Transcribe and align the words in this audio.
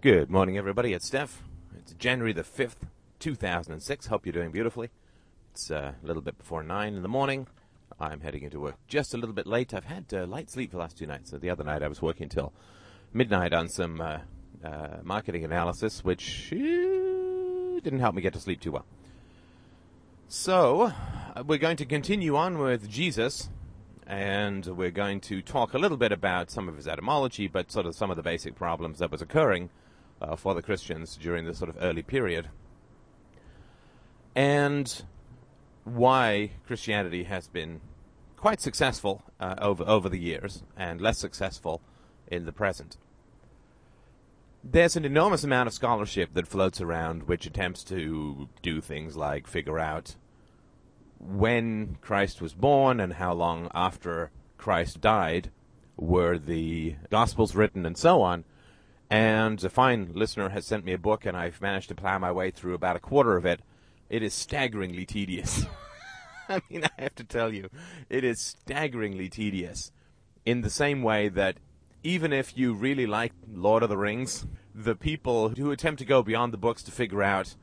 Good 0.00 0.30
morning, 0.30 0.56
everybody. 0.56 0.92
It's 0.92 1.08
Steph. 1.08 1.42
It's 1.76 1.92
January 1.94 2.32
the 2.32 2.44
5th, 2.44 2.86
2006. 3.18 4.06
Hope 4.06 4.26
you're 4.26 4.32
doing 4.32 4.52
beautifully. 4.52 4.90
It's 5.50 5.72
uh, 5.72 5.94
a 6.00 6.06
little 6.06 6.22
bit 6.22 6.38
before 6.38 6.62
9 6.62 6.94
in 6.94 7.02
the 7.02 7.08
morning. 7.08 7.48
I'm 7.98 8.20
heading 8.20 8.44
into 8.44 8.60
work 8.60 8.76
just 8.86 9.12
a 9.12 9.16
little 9.16 9.34
bit 9.34 9.44
late. 9.44 9.74
I've 9.74 9.86
had 9.86 10.04
uh, 10.12 10.24
light 10.24 10.50
sleep 10.50 10.70
for 10.70 10.76
the 10.76 10.82
last 10.82 10.98
two 10.98 11.06
nights. 11.08 11.32
So 11.32 11.36
the 11.36 11.50
other 11.50 11.64
night 11.64 11.82
I 11.82 11.88
was 11.88 12.00
working 12.00 12.28
till 12.28 12.52
midnight 13.12 13.52
on 13.52 13.68
some 13.68 14.00
uh, 14.00 14.18
uh 14.64 14.98
marketing 15.02 15.42
analysis, 15.42 16.04
which 16.04 16.52
uh, 16.52 17.80
didn't 17.82 17.98
help 17.98 18.14
me 18.14 18.22
get 18.22 18.34
to 18.34 18.40
sleep 18.40 18.60
too 18.60 18.70
well. 18.70 18.86
So, 20.28 20.92
uh, 21.34 21.42
we're 21.44 21.58
going 21.58 21.76
to 21.76 21.84
continue 21.84 22.36
on 22.36 22.58
with 22.58 22.88
Jesus, 22.88 23.48
and 24.06 24.64
we're 24.64 24.92
going 24.92 25.18
to 25.22 25.42
talk 25.42 25.74
a 25.74 25.78
little 25.78 25.96
bit 25.96 26.12
about 26.12 26.52
some 26.52 26.68
of 26.68 26.76
his 26.76 26.86
etymology, 26.86 27.48
but 27.48 27.72
sort 27.72 27.84
of 27.84 27.96
some 27.96 28.12
of 28.12 28.16
the 28.16 28.22
basic 28.22 28.54
problems 28.54 29.00
that 29.00 29.10
was 29.10 29.20
occurring 29.20 29.70
uh, 30.20 30.36
for 30.36 30.54
the 30.54 30.62
Christians 30.62 31.16
during 31.16 31.44
this 31.44 31.58
sort 31.58 31.70
of 31.70 31.76
early 31.80 32.02
period. 32.02 32.48
And 34.34 35.02
why 35.84 36.50
Christianity 36.66 37.24
has 37.24 37.48
been 37.48 37.80
quite 38.36 38.60
successful 38.60 39.22
uh, 39.40 39.56
over 39.58 39.84
over 39.86 40.08
the 40.08 40.18
years 40.18 40.62
and 40.76 41.00
less 41.00 41.18
successful 41.18 41.82
in 42.28 42.44
the 42.44 42.52
present. 42.52 42.96
There's 44.62 44.96
an 44.96 45.04
enormous 45.04 45.44
amount 45.44 45.68
of 45.68 45.72
scholarship 45.72 46.34
that 46.34 46.46
floats 46.46 46.80
around 46.80 47.24
which 47.24 47.46
attempts 47.46 47.84
to 47.84 48.48
do 48.62 48.80
things 48.80 49.16
like 49.16 49.46
figure 49.46 49.78
out 49.78 50.16
when 51.18 51.96
Christ 52.00 52.40
was 52.40 52.54
born 52.54 53.00
and 53.00 53.14
how 53.14 53.32
long 53.32 53.70
after 53.74 54.30
Christ 54.56 55.00
died 55.00 55.50
were 55.96 56.38
the 56.38 56.96
Gospels 57.10 57.54
written 57.54 57.84
and 57.84 57.96
so 57.96 58.22
on. 58.22 58.44
And 59.10 59.62
a 59.64 59.70
fine 59.70 60.10
listener 60.14 60.50
has 60.50 60.66
sent 60.66 60.84
me 60.84 60.92
a 60.92 60.98
book, 60.98 61.24
and 61.24 61.36
I've 61.36 61.62
managed 61.62 61.88
to 61.88 61.94
plow 61.94 62.18
my 62.18 62.30
way 62.30 62.50
through 62.50 62.74
about 62.74 62.96
a 62.96 63.00
quarter 63.00 63.36
of 63.36 63.46
it. 63.46 63.60
It 64.10 64.22
is 64.22 64.34
staggeringly 64.34 65.06
tedious. 65.06 65.64
I 66.48 66.60
mean, 66.70 66.84
I 66.84 67.02
have 67.02 67.14
to 67.16 67.24
tell 67.24 67.52
you, 67.52 67.70
it 68.08 68.24
is 68.24 68.40
staggeringly 68.40 69.28
tedious. 69.28 69.92
In 70.44 70.60
the 70.60 70.70
same 70.70 71.02
way 71.02 71.28
that 71.28 71.56
even 72.02 72.32
if 72.32 72.56
you 72.56 72.74
really 72.74 73.06
like 73.06 73.32
Lord 73.50 73.82
of 73.82 73.88
the 73.88 73.98
Rings, 73.98 74.46
the 74.74 74.94
people 74.94 75.50
who 75.50 75.70
attempt 75.70 75.98
to 75.98 76.04
go 76.04 76.22
beyond 76.22 76.52
the 76.52 76.58
books 76.58 76.82
to 76.84 76.90
figure 76.90 77.22
out, 77.22 77.56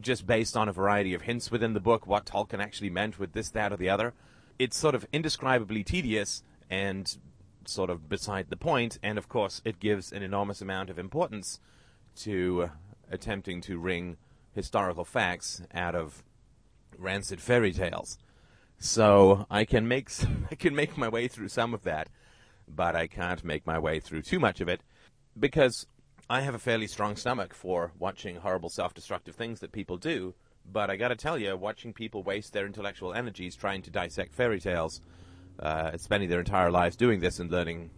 just 0.00 0.26
based 0.26 0.56
on 0.56 0.68
a 0.68 0.72
variety 0.72 1.14
of 1.14 1.22
hints 1.22 1.50
within 1.50 1.72
the 1.72 1.80
book, 1.80 2.06
what 2.06 2.26
Tolkien 2.26 2.60
actually 2.60 2.90
meant 2.90 3.18
with 3.18 3.32
this, 3.32 3.50
that, 3.50 3.72
or 3.72 3.76
the 3.76 3.88
other, 3.88 4.14
it's 4.58 4.76
sort 4.76 4.94
of 4.94 5.06
indescribably 5.12 5.84
tedious 5.84 6.42
and 6.70 7.18
sort 7.68 7.90
of 7.90 8.08
beside 8.08 8.50
the 8.50 8.56
point, 8.56 8.98
and 9.02 9.18
of 9.18 9.28
course, 9.28 9.62
it 9.64 9.80
gives 9.80 10.12
an 10.12 10.22
enormous 10.22 10.60
amount 10.60 10.90
of 10.90 10.98
importance 10.98 11.60
to 12.16 12.70
attempting 13.10 13.60
to 13.62 13.78
wring 13.78 14.16
historical 14.52 15.04
facts 15.04 15.62
out 15.74 15.94
of 15.94 16.22
rancid 16.98 17.40
fairy 17.40 17.72
tales. 17.72 18.18
So 18.78 19.46
I 19.50 19.64
can 19.64 19.88
make 19.88 20.10
I 20.50 20.54
can 20.54 20.74
make 20.74 20.96
my 20.96 21.08
way 21.08 21.28
through 21.28 21.48
some 21.48 21.74
of 21.74 21.82
that, 21.84 22.08
but 22.68 22.96
I 22.96 23.06
can't 23.06 23.44
make 23.44 23.66
my 23.66 23.78
way 23.78 24.00
through 24.00 24.22
too 24.22 24.40
much 24.40 24.60
of 24.60 24.68
it 24.68 24.80
because 25.38 25.86
I 26.28 26.40
have 26.40 26.54
a 26.54 26.58
fairly 26.58 26.86
strong 26.86 27.16
stomach 27.16 27.54
for 27.54 27.92
watching 27.98 28.36
horrible 28.36 28.68
self-destructive 28.68 29.36
things 29.36 29.60
that 29.60 29.72
people 29.72 29.96
do. 29.96 30.34
But 30.70 30.90
I 30.90 30.96
got 30.96 31.08
to 31.08 31.16
tell 31.16 31.38
you, 31.38 31.56
watching 31.56 31.92
people 31.92 32.24
waste 32.24 32.52
their 32.52 32.66
intellectual 32.66 33.14
energies 33.14 33.54
trying 33.54 33.82
to 33.82 33.90
dissect 33.90 34.34
fairy 34.34 34.58
tales, 34.58 35.00
uh, 35.58 35.96
spending 35.96 36.28
their 36.28 36.40
entire 36.40 36.70
lives 36.70 36.96
doing 36.96 37.20
this 37.20 37.38
and 37.38 37.50
learning 37.50 37.90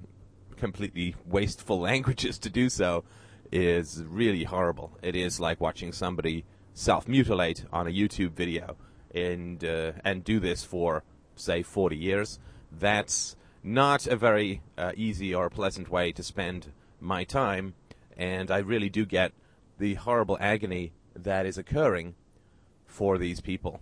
completely 0.57 1.15
wasteful 1.27 1.81
languages 1.91 2.39
to 2.39 2.51
do 2.51 2.69
so, 2.69 3.05
is 3.51 4.03
really 4.05 4.45
horrible. 4.45 4.99
It 5.03 5.17
is 5.17 5.41
like 5.41 5.61
watching 5.61 5.93
somebody 5.93 6.45
self-mutilate 6.75 7.65
on 7.73 7.87
a 7.87 7.91
YouTube 7.91 8.33
video 8.33 8.77
and 9.15 9.65
uh, 9.65 9.93
and 10.05 10.23
do 10.23 10.39
this 10.39 10.65
for 10.65 11.03
say 11.35 11.63
40 11.63 11.97
years. 11.97 12.39
That's 12.71 13.37
not 13.63 14.07
a 14.07 14.17
very 14.17 14.63
uh, 14.77 14.93
easy 14.97 15.35
or 15.35 15.51
pleasant 15.51 15.89
way 15.91 16.13
to 16.13 16.23
spend 16.23 16.73
my 17.01 17.25
time, 17.25 17.75
and 18.17 18.51
I 18.51 18.59
really 18.59 18.89
do 18.91 19.07
get 19.07 19.33
the 19.79 19.95
horrible 19.95 20.37
agony 20.41 20.93
that 21.15 21.47
is 21.47 21.59
occurring 21.59 22.15
for 22.87 23.19
these 23.19 23.41
people. 23.41 23.81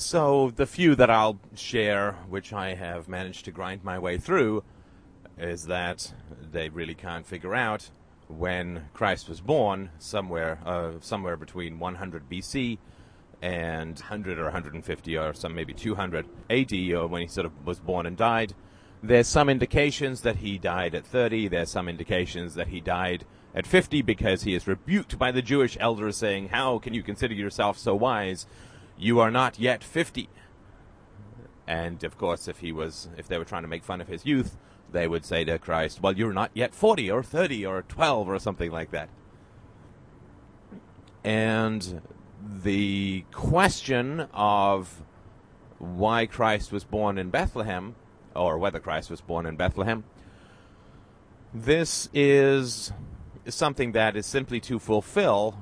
So 0.00 0.50
the 0.56 0.64
few 0.64 0.94
that 0.94 1.10
I'll 1.10 1.38
share, 1.54 2.12
which 2.30 2.54
I 2.54 2.72
have 2.72 3.06
managed 3.06 3.44
to 3.44 3.50
grind 3.50 3.84
my 3.84 3.98
way 3.98 4.16
through, 4.16 4.64
is 5.36 5.66
that 5.66 6.14
they 6.50 6.70
really 6.70 6.94
can't 6.94 7.26
figure 7.26 7.54
out 7.54 7.90
when 8.26 8.88
Christ 8.94 9.28
was 9.28 9.42
born, 9.42 9.90
somewhere 9.98 10.58
uh, 10.64 10.92
somewhere 11.02 11.36
between 11.36 11.78
100 11.78 12.30
BC 12.30 12.78
and 13.42 13.98
100 13.98 14.38
or 14.38 14.44
150 14.44 15.18
or 15.18 15.34
some 15.34 15.54
maybe 15.54 15.74
200 15.74 16.26
AD, 16.48 16.72
or 16.94 17.06
when 17.06 17.20
he 17.20 17.28
sort 17.28 17.44
of 17.44 17.66
was 17.66 17.78
born 17.78 18.06
and 18.06 18.16
died. 18.16 18.54
There's 19.02 19.28
some 19.28 19.50
indications 19.50 20.22
that 20.22 20.36
he 20.36 20.56
died 20.56 20.94
at 20.94 21.04
30. 21.04 21.48
There's 21.48 21.70
some 21.70 21.90
indications 21.90 22.54
that 22.54 22.68
he 22.68 22.80
died 22.80 23.26
at 23.54 23.66
50 23.66 24.00
because 24.00 24.44
he 24.44 24.54
is 24.54 24.66
rebuked 24.66 25.18
by 25.18 25.30
the 25.30 25.42
Jewish 25.42 25.76
elders 25.78 26.16
saying, 26.16 26.48
How 26.48 26.78
can 26.78 26.94
you 26.94 27.02
consider 27.02 27.34
yourself 27.34 27.76
so 27.76 27.94
wise? 27.94 28.46
You 29.00 29.18
are 29.18 29.30
not 29.30 29.58
yet 29.58 29.82
50. 29.82 30.28
And 31.66 32.04
of 32.04 32.18
course, 32.18 32.48
if 32.48 32.58
he 32.58 32.70
was, 32.70 33.08
if 33.16 33.26
they 33.26 33.38
were 33.38 33.46
trying 33.46 33.62
to 33.62 33.68
make 33.68 33.82
fun 33.82 34.02
of 34.02 34.08
his 34.08 34.26
youth, 34.26 34.58
they 34.92 35.08
would 35.08 35.24
say 35.24 35.42
to 35.44 35.58
Christ, 35.58 36.02
Well, 36.02 36.12
you're 36.12 36.34
not 36.34 36.50
yet 36.52 36.74
40 36.74 37.10
or 37.10 37.22
30 37.22 37.64
or 37.64 37.82
12 37.82 38.28
or 38.28 38.38
something 38.38 38.70
like 38.70 38.90
that. 38.90 39.08
And 41.24 42.02
the 42.62 43.24
question 43.32 44.28
of 44.34 45.02
why 45.78 46.26
Christ 46.26 46.70
was 46.70 46.84
born 46.84 47.16
in 47.16 47.30
Bethlehem, 47.30 47.94
or 48.36 48.58
whether 48.58 48.80
Christ 48.80 49.10
was 49.10 49.22
born 49.22 49.46
in 49.46 49.56
Bethlehem, 49.56 50.04
this 51.54 52.10
is 52.12 52.92
something 53.48 53.92
that 53.92 54.14
is 54.14 54.26
simply 54.26 54.60
to 54.60 54.78
fulfill 54.78 55.58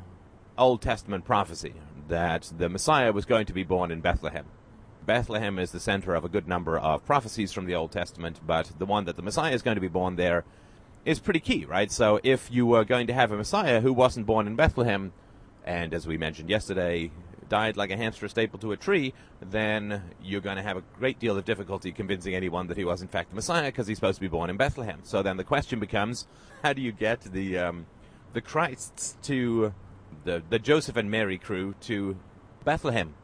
Old 0.57 0.83
Testament 0.83 1.25
prophecy 1.25 1.75
that 2.09 2.53
the 2.57 2.69
Messiah 2.69 3.13
was 3.13 3.25
going 3.25 3.47
to 3.47 3.53
be 3.53 3.65
born 3.65 3.91
in 3.91 4.01
Bethlehem. 4.01 4.47
Bethlehem 5.07 5.59
is 5.59 5.71
the 5.73 5.81
center 5.81 6.15
of 6.15 6.25
a 6.25 6.29
good 6.29 6.47
number 6.47 6.79
of 6.79 7.05
prophecies 7.07 7.53
from 7.53 7.67
the 7.67 7.75
Old 7.75 7.93
Testament, 7.93 8.41
but 8.47 8.73
the 8.79 8.87
one 8.87 9.05
that 9.07 9.17
the 9.17 9.23
Messiah 9.23 9.55
is 9.55 9.63
going 9.63 9.77
to 9.77 9.81
be 9.81 9.89
born 9.89 10.17
there 10.17 10.45
is 11.05 11.19
pretty 11.19 11.41
key, 11.41 11.65
right? 11.65 11.91
So 11.91 12.21
if 12.23 12.51
you 12.51 12.67
were 12.67 12.85
going 12.85 13.07
to 13.07 13.15
have 13.15 13.33
a 13.33 13.37
Messiah 13.37 13.81
who 13.81 13.93
wasn't 13.93 14.27
born 14.27 14.47
in 14.47 14.57
Bethlehem, 14.57 15.13
and 15.65 15.95
as 15.95 16.07
we 16.07 16.19
mentioned 16.19 16.51
yesterday, 16.51 17.11
died 17.49 17.77
like 17.77 17.91
a 17.91 17.97
hamster 17.97 18.29
stapled 18.29 18.61
to 18.61 18.73
a 18.73 18.77
tree, 18.77 19.15
then 19.41 20.03
you're 20.23 20.41
going 20.41 20.57
to 20.57 20.63
have 20.63 20.77
a 20.77 20.83
great 20.99 21.19
deal 21.19 21.37
of 21.37 21.45
difficulty 21.45 21.93
convincing 21.93 22.35
anyone 22.35 22.67
that 22.67 22.77
he 22.77 22.85
was 22.85 23.01
in 23.01 23.09
fact 23.09 23.31
the 23.31 23.37
Messiah 23.37 23.69
because 23.69 23.87
he's 23.87 23.97
supposed 23.97 24.17
to 24.17 24.21
be 24.21 24.29
born 24.29 24.51
in 24.51 24.57
Bethlehem. 24.57 25.01
So 25.03 25.23
then 25.23 25.37
the 25.37 25.45
question 25.45 25.81
becomes, 25.81 26.27
how 26.63 26.73
do 26.73 26.83
you 26.83 26.93
get 26.93 27.23
the 27.23 27.59
um, 27.59 27.87
the 28.33 28.41
Christs 28.41 29.17
to 29.23 29.73
the 30.25 30.43
the 30.49 30.59
Joseph 30.59 30.97
and 30.97 31.11
Mary 31.11 31.39
crew 31.39 31.75
to 31.83 32.17
Bethlehem? 32.65 33.15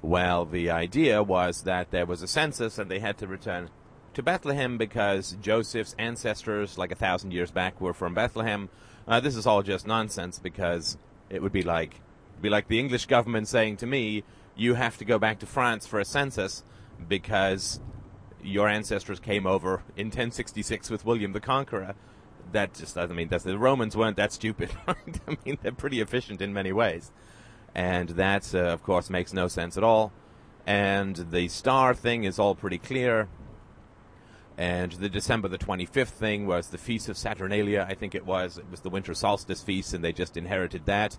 Well, 0.00 0.44
the 0.44 0.70
idea 0.70 1.22
was 1.22 1.62
that 1.62 1.90
there 1.90 2.06
was 2.06 2.22
a 2.22 2.28
census 2.28 2.78
and 2.78 2.90
they 2.90 3.00
had 3.00 3.18
to 3.18 3.26
return 3.26 3.70
to 4.14 4.22
Bethlehem 4.22 4.78
because 4.78 5.36
Joseph's 5.40 5.94
ancestors, 5.98 6.78
like 6.78 6.92
a 6.92 6.96
thousand 6.96 7.32
years 7.32 7.50
back, 7.50 7.80
were 7.80 7.92
from 7.92 8.14
Bethlehem. 8.14 8.68
Uh, 9.06 9.20
this 9.20 9.36
is 9.36 9.46
all 9.46 9.62
just 9.62 9.86
nonsense 9.86 10.38
because 10.38 10.98
it 11.30 11.42
would 11.42 11.52
be 11.52 11.62
like 11.62 12.00
be 12.40 12.48
like 12.48 12.68
the 12.68 12.78
English 12.78 13.06
government 13.06 13.48
saying 13.48 13.76
to 13.78 13.86
me, 13.86 14.24
"You 14.56 14.74
have 14.74 14.96
to 14.98 15.04
go 15.04 15.18
back 15.18 15.38
to 15.40 15.46
France 15.46 15.86
for 15.86 15.98
a 15.98 16.04
census 16.04 16.62
because 17.08 17.80
your 18.42 18.68
ancestors 18.68 19.18
came 19.18 19.46
over 19.46 19.82
in 19.96 20.06
1066 20.06 20.90
with 20.90 21.04
William 21.04 21.32
the 21.32 21.40
Conqueror." 21.40 21.94
That 22.52 22.74
just 22.74 22.94
doesn't 22.94 23.14
mean 23.14 23.28
that 23.28 23.42
the 23.42 23.58
Romans 23.58 23.96
weren't 23.96 24.16
that 24.16 24.32
stupid. 24.32 24.70
I 24.88 24.94
mean, 25.44 25.58
they're 25.62 25.72
pretty 25.72 26.00
efficient 26.00 26.40
in 26.40 26.52
many 26.52 26.72
ways, 26.72 27.10
and 27.74 28.10
that, 28.10 28.54
uh, 28.54 28.58
of 28.58 28.82
course, 28.82 29.10
makes 29.10 29.32
no 29.32 29.48
sense 29.48 29.76
at 29.76 29.84
all. 29.84 30.12
And 30.66 31.16
the 31.30 31.48
star 31.48 31.94
thing 31.94 32.24
is 32.24 32.38
all 32.38 32.54
pretty 32.54 32.78
clear. 32.78 33.28
And 34.58 34.92
the 34.92 35.08
December 35.08 35.46
the 35.46 35.56
25th 35.56 36.08
thing 36.08 36.46
was 36.46 36.68
the 36.68 36.78
Feast 36.78 37.08
of 37.08 37.16
Saturnalia, 37.16 37.86
I 37.88 37.94
think 37.94 38.14
it 38.14 38.26
was. 38.26 38.58
It 38.58 38.68
was 38.70 38.80
the 38.80 38.90
winter 38.90 39.14
solstice 39.14 39.62
feast, 39.62 39.94
and 39.94 40.02
they 40.02 40.12
just 40.12 40.36
inherited 40.36 40.84
that. 40.86 41.16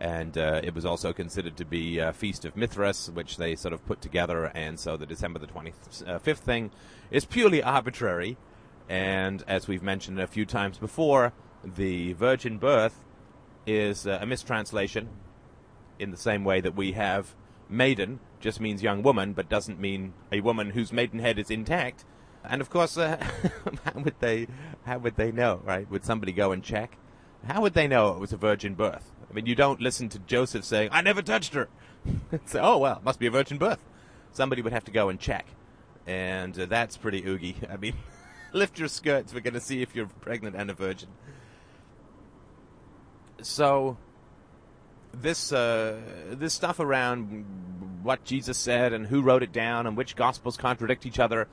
And 0.00 0.36
uh, 0.36 0.60
it 0.64 0.74
was 0.74 0.84
also 0.84 1.12
considered 1.12 1.56
to 1.58 1.64
be 1.64 1.98
a 1.98 2.12
Feast 2.12 2.44
of 2.44 2.56
Mithras, 2.56 3.10
which 3.10 3.36
they 3.36 3.54
sort 3.54 3.72
of 3.72 3.86
put 3.86 4.00
together. 4.00 4.46
And 4.46 4.80
so 4.80 4.96
the 4.96 5.06
December 5.06 5.38
the 5.38 5.46
25th 5.46 6.38
thing 6.38 6.70
is 7.10 7.24
purely 7.24 7.62
arbitrary. 7.62 8.36
And 8.90 9.44
as 9.46 9.68
we've 9.68 9.84
mentioned 9.84 10.18
a 10.18 10.26
few 10.26 10.44
times 10.44 10.76
before, 10.76 11.32
the 11.64 12.12
virgin 12.14 12.58
birth 12.58 13.04
is 13.64 14.04
uh, 14.04 14.18
a 14.20 14.26
mistranslation 14.26 15.08
in 16.00 16.10
the 16.10 16.16
same 16.16 16.42
way 16.42 16.60
that 16.60 16.74
we 16.74 16.92
have 16.92 17.36
maiden 17.68 18.18
just 18.40 18.60
means 18.60 18.82
young 18.82 19.04
woman, 19.04 19.32
but 19.32 19.48
doesn't 19.48 19.78
mean 19.78 20.12
a 20.32 20.40
woman 20.40 20.70
whose 20.70 20.92
maidenhead 20.92 21.38
is 21.38 21.52
intact. 21.52 22.04
And 22.42 22.60
of 22.60 22.68
course, 22.68 22.98
uh, 22.98 23.24
how 23.84 24.00
would 24.00 24.18
they 24.18 24.48
how 24.84 24.98
would 24.98 25.14
they 25.14 25.30
know, 25.30 25.60
right? 25.64 25.88
Would 25.88 26.04
somebody 26.04 26.32
go 26.32 26.50
and 26.50 26.64
check? 26.64 26.96
How 27.46 27.60
would 27.60 27.74
they 27.74 27.86
know 27.86 28.14
it 28.14 28.18
was 28.18 28.32
a 28.32 28.36
virgin 28.36 28.74
birth? 28.74 29.12
I 29.30 29.34
mean, 29.34 29.46
you 29.46 29.54
don't 29.54 29.80
listen 29.80 30.08
to 30.08 30.18
Joseph 30.18 30.64
saying, 30.64 30.88
I 30.90 31.00
never 31.00 31.22
touched 31.22 31.54
her. 31.54 31.68
so, 32.44 32.60
oh, 32.60 32.78
well, 32.78 33.00
must 33.04 33.20
be 33.20 33.28
a 33.28 33.30
virgin 33.30 33.56
birth. 33.56 33.78
Somebody 34.32 34.62
would 34.62 34.72
have 34.72 34.84
to 34.86 34.90
go 34.90 35.08
and 35.08 35.20
check. 35.20 35.46
And 36.08 36.58
uh, 36.58 36.66
that's 36.66 36.96
pretty 36.96 37.24
oogie. 37.24 37.56
I 37.70 37.76
mean, 37.76 37.94
lift 38.52 38.78
your 38.78 38.88
skirts. 38.88 39.32
We're 39.34 39.40
going 39.40 39.54
to 39.54 39.60
see 39.60 39.82
if 39.82 39.94
you're 39.94 40.06
pregnant 40.06 40.56
and 40.56 40.70
a 40.70 40.74
virgin. 40.74 41.08
So, 43.42 43.96
this 45.12 45.52
uh, 45.52 45.98
this 46.30 46.54
stuff 46.54 46.78
around 46.78 48.00
what 48.02 48.24
Jesus 48.24 48.58
said 48.58 48.92
and 48.92 49.06
who 49.06 49.22
wrote 49.22 49.42
it 49.42 49.52
down 49.52 49.86
and 49.86 49.96
which 49.96 50.16
gospels 50.16 50.56
contradict 50.56 51.04
each 51.06 51.18
other 51.18 51.48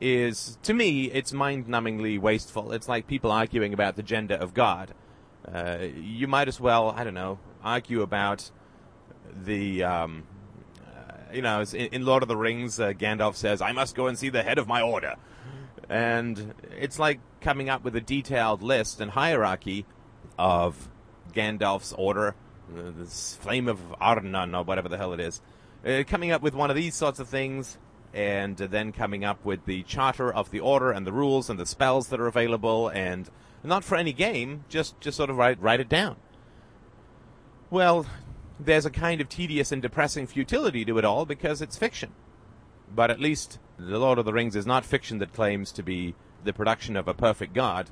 is, 0.00 0.58
to 0.62 0.72
me, 0.72 1.06
it's 1.06 1.32
mind-numbingly 1.32 2.20
wasteful. 2.20 2.72
It's 2.72 2.88
like 2.88 3.06
people 3.06 3.32
arguing 3.32 3.74
about 3.74 3.96
the 3.96 4.02
gender 4.02 4.34
of 4.34 4.54
God. 4.54 4.94
Uh, 5.46 5.78
you 5.96 6.28
might 6.28 6.48
as 6.48 6.60
well, 6.60 6.90
I 6.90 7.04
don't 7.04 7.14
know, 7.14 7.38
argue 7.64 8.02
about 8.02 8.50
the, 9.44 9.82
um, 9.82 10.24
uh, 10.86 11.34
you 11.34 11.42
know, 11.42 11.62
in, 11.62 12.04
Lord 12.04 12.22
of 12.22 12.28
the 12.28 12.36
Rings, 12.36 12.78
uh, 12.78 12.92
Gandalf 12.92 13.34
says, 13.34 13.60
"I 13.60 13.72
must 13.72 13.96
go 13.96 14.06
and 14.06 14.18
see 14.18 14.28
the 14.28 14.42
head 14.42 14.58
of 14.58 14.68
my 14.68 14.82
order," 14.82 15.16
and 15.88 16.54
it's 16.78 16.98
like 16.98 17.20
coming 17.40 17.68
up 17.68 17.84
with 17.84 17.96
a 17.96 18.00
detailed 18.00 18.62
list 18.62 19.00
and 19.00 19.10
hierarchy 19.10 19.86
of 20.38 20.88
Gandalf's 21.32 21.92
order, 21.92 22.34
uh, 22.76 22.90
this 22.96 23.36
flame 23.40 23.68
of 23.68 23.80
Anor 24.00 24.58
or 24.58 24.64
whatever 24.64 24.88
the 24.88 24.98
hell 24.98 25.12
it 25.12 25.20
is, 25.20 25.40
uh, 25.86 26.02
coming 26.06 26.30
up 26.30 26.42
with 26.42 26.54
one 26.54 26.70
of 26.70 26.76
these 26.76 26.94
sorts 26.94 27.18
of 27.18 27.28
things 27.28 27.78
and 28.12 28.56
then 28.56 28.92
coming 28.92 29.24
up 29.24 29.44
with 29.44 29.64
the 29.66 29.82
charter 29.82 30.32
of 30.32 30.50
the 30.50 30.60
order 30.60 30.90
and 30.90 31.06
the 31.06 31.12
rules 31.12 31.50
and 31.50 31.58
the 31.58 31.66
spells 31.66 32.08
that 32.08 32.20
are 32.20 32.26
available 32.26 32.88
and 32.88 33.30
not 33.62 33.84
for 33.84 33.96
any 33.96 34.12
game, 34.12 34.64
just 34.68 34.98
just 35.00 35.16
sort 35.16 35.30
of 35.30 35.36
write 35.36 35.60
write 35.60 35.80
it 35.80 35.88
down. 35.88 36.16
Well, 37.70 38.06
there's 38.58 38.86
a 38.86 38.90
kind 38.90 39.20
of 39.20 39.28
tedious 39.28 39.72
and 39.72 39.82
depressing 39.82 40.26
futility 40.26 40.84
to 40.84 40.98
it 40.98 41.04
all 41.04 41.26
because 41.26 41.60
it's 41.60 41.76
fiction. 41.76 42.12
But 42.94 43.10
at 43.10 43.20
least 43.20 43.58
The 43.78 43.98
Lord 43.98 44.18
of 44.18 44.24
the 44.24 44.32
Rings 44.32 44.56
is 44.56 44.66
not 44.66 44.84
fiction 44.84 45.18
that 45.18 45.32
claims 45.32 45.72
to 45.72 45.82
be 45.82 46.14
the 46.44 46.52
production 46.52 46.96
of 46.96 47.08
a 47.08 47.14
perfect 47.14 47.52
god, 47.52 47.90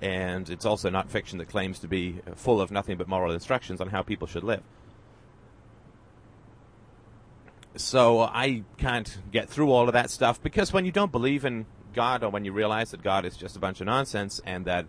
and 0.00 0.48
it's 0.48 0.64
also 0.64 0.90
not 0.90 1.10
fiction 1.10 1.38
that 1.38 1.48
claims 1.48 1.78
to 1.80 1.88
be 1.88 2.20
full 2.36 2.60
of 2.60 2.70
nothing 2.70 2.96
but 2.96 3.08
moral 3.08 3.32
instructions 3.32 3.80
on 3.80 3.88
how 3.88 4.02
people 4.02 4.26
should 4.26 4.44
live. 4.44 4.62
So 7.74 8.20
I 8.20 8.64
can't 8.76 9.18
get 9.30 9.48
through 9.48 9.70
all 9.70 9.88
of 9.88 9.92
that 9.92 10.10
stuff 10.10 10.42
because 10.42 10.72
when 10.72 10.84
you 10.84 10.92
don't 10.92 11.12
believe 11.12 11.44
in 11.44 11.66
God 11.94 12.22
or 12.22 12.30
when 12.30 12.44
you 12.44 12.52
realize 12.52 12.90
that 12.90 13.02
God 13.02 13.24
is 13.24 13.36
just 13.36 13.56
a 13.56 13.60
bunch 13.60 13.80
of 13.80 13.86
nonsense 13.86 14.40
and 14.44 14.64
that 14.64 14.86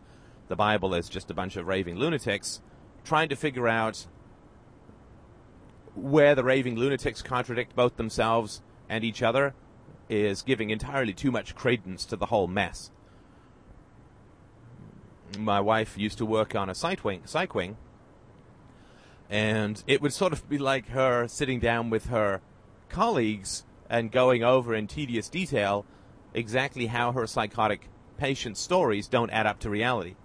the 0.48 0.56
Bible 0.56 0.94
is 0.94 1.08
just 1.10 1.30
a 1.30 1.34
bunch 1.34 1.56
of 1.56 1.68
raving 1.68 1.98
lunatics, 1.98 2.62
trying 3.04 3.30
to 3.30 3.36
figure 3.36 3.68
out 3.68 4.08
where 5.96 6.36
the 6.36 6.44
raving 6.44 6.76
lunatics 6.76 7.22
contradict 7.22 7.76
both 7.76 7.98
themselves 7.98 8.62
and 8.90 9.04
each 9.04 9.22
other 9.22 9.54
is 10.10 10.42
giving 10.42 10.72
entirely 10.72 11.14
too 11.14 11.32
much 11.32 11.56
credence 11.56 12.04
to 12.06 12.16
the 12.16 12.26
whole 12.26 12.48
mess. 12.48 12.92
My 15.38 15.62
wife 15.62 15.98
used 15.98 16.18
to 16.18 16.26
work 16.26 16.56
on 16.56 16.70
a 16.70 16.76
psych 16.76 17.06
wing, 17.06 17.24
wing, 17.54 17.78
and 19.30 19.84
it 19.86 20.02
would 20.02 20.12
sort 20.12 20.34
of 20.34 20.50
be 20.50 20.58
like 20.58 20.90
her 20.90 21.28
sitting 21.28 21.60
down 21.60 21.92
with 21.92 22.08
her 22.08 22.42
colleagues 22.90 23.64
and 23.88 24.12
going 24.12 24.44
over 24.44 24.74
in 24.74 24.88
tedious 24.88 25.30
detail 25.30 25.86
exactly 26.34 26.88
how 26.88 27.12
her 27.12 27.28
psychotic 27.28 27.90
patient 28.18 28.58
stories 28.58 29.08
don't 29.08 29.30
add 29.30 29.46
up 29.46 29.60
to 29.60 29.70
reality. 29.70 30.16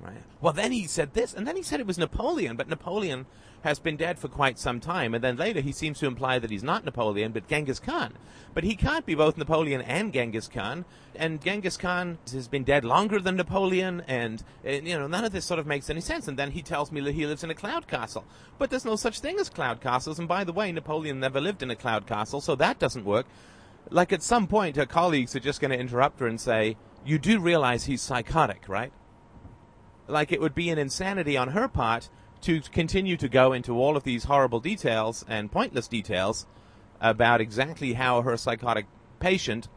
Right. 0.00 0.22
Well, 0.40 0.52
then 0.52 0.72
he 0.72 0.86
said 0.86 1.14
this, 1.14 1.32
and 1.32 1.46
then 1.46 1.56
he 1.56 1.62
said 1.62 1.80
it 1.80 1.86
was 1.86 1.98
Napoleon, 1.98 2.56
but 2.56 2.68
Napoleon 2.68 3.26
has 3.62 3.78
been 3.78 3.96
dead 3.96 4.18
for 4.18 4.28
quite 4.28 4.58
some 4.58 4.78
time, 4.78 5.14
and 5.14 5.24
then 5.24 5.36
later 5.36 5.60
he 5.60 5.72
seems 5.72 5.98
to 5.98 6.06
imply 6.06 6.38
that 6.38 6.50
he's 6.50 6.62
not 6.62 6.84
Napoleon, 6.84 7.32
but 7.32 7.48
Genghis 7.48 7.80
Khan. 7.80 8.12
But 8.54 8.64
he 8.64 8.76
can't 8.76 9.06
be 9.06 9.14
both 9.14 9.36
Napoleon 9.36 9.80
and 9.80 10.12
Genghis 10.12 10.48
Khan, 10.48 10.84
and 11.14 11.42
Genghis 11.42 11.76
Khan 11.76 12.18
has 12.30 12.46
been 12.46 12.62
dead 12.62 12.84
longer 12.84 13.18
than 13.18 13.36
Napoleon, 13.36 14.02
and, 14.06 14.44
and 14.64 14.86
you 14.86 14.98
know 14.98 15.06
none 15.06 15.24
of 15.24 15.32
this 15.32 15.44
sort 15.44 15.58
of 15.58 15.66
makes 15.66 15.90
any 15.90 16.00
sense. 16.00 16.28
And 16.28 16.38
then 16.38 16.52
he 16.52 16.62
tells 16.62 16.92
me 16.92 17.00
that 17.00 17.14
he 17.14 17.26
lives 17.26 17.42
in 17.42 17.50
a 17.50 17.54
cloud 17.54 17.88
castle, 17.88 18.24
but 18.58 18.70
there's 18.70 18.84
no 18.84 18.96
such 18.96 19.20
thing 19.20 19.38
as 19.40 19.48
cloud 19.48 19.80
castles. 19.80 20.18
And 20.18 20.28
by 20.28 20.44
the 20.44 20.52
way, 20.52 20.70
Napoleon 20.70 21.18
never 21.18 21.40
lived 21.40 21.62
in 21.62 21.70
a 21.70 21.76
cloud 21.76 22.06
castle, 22.06 22.40
so 22.40 22.54
that 22.56 22.78
doesn't 22.78 23.04
work. 23.04 23.26
Like 23.90 24.12
at 24.12 24.22
some 24.22 24.46
point, 24.46 24.76
her 24.76 24.86
colleagues 24.86 25.34
are 25.34 25.40
just 25.40 25.60
going 25.60 25.70
to 25.70 25.78
interrupt 25.78 26.20
her 26.20 26.26
and 26.26 26.40
say, 26.40 26.76
"You 27.04 27.18
do 27.18 27.40
realize 27.40 27.84
he's 27.84 28.02
psychotic, 28.02 28.68
right?" 28.68 28.92
Like 30.08 30.32
it 30.32 30.40
would 30.40 30.54
be 30.54 30.70
an 30.70 30.78
insanity 30.78 31.36
on 31.36 31.48
her 31.48 31.68
part 31.68 32.08
to 32.42 32.60
continue 32.60 33.16
to 33.16 33.28
go 33.28 33.52
into 33.52 33.78
all 33.78 33.96
of 33.96 34.04
these 34.04 34.24
horrible 34.24 34.60
details 34.60 35.24
and 35.28 35.50
pointless 35.50 35.88
details 35.88 36.46
about 37.00 37.40
exactly 37.40 37.94
how 37.94 38.22
her 38.22 38.36
psychotic 38.36 38.86
patient 39.18 39.68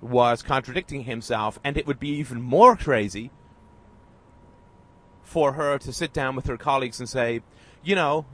was 0.00 0.42
contradicting 0.42 1.04
himself, 1.04 1.58
and 1.64 1.76
it 1.76 1.86
would 1.86 1.98
be 1.98 2.10
even 2.10 2.40
more 2.40 2.76
crazy 2.76 3.30
for 5.22 5.52
her 5.52 5.78
to 5.78 5.92
sit 5.92 6.12
down 6.12 6.36
with 6.36 6.46
her 6.46 6.56
colleagues 6.56 7.00
and 7.00 7.08
say, 7.08 7.42
you 7.82 7.94
know, 7.94 8.26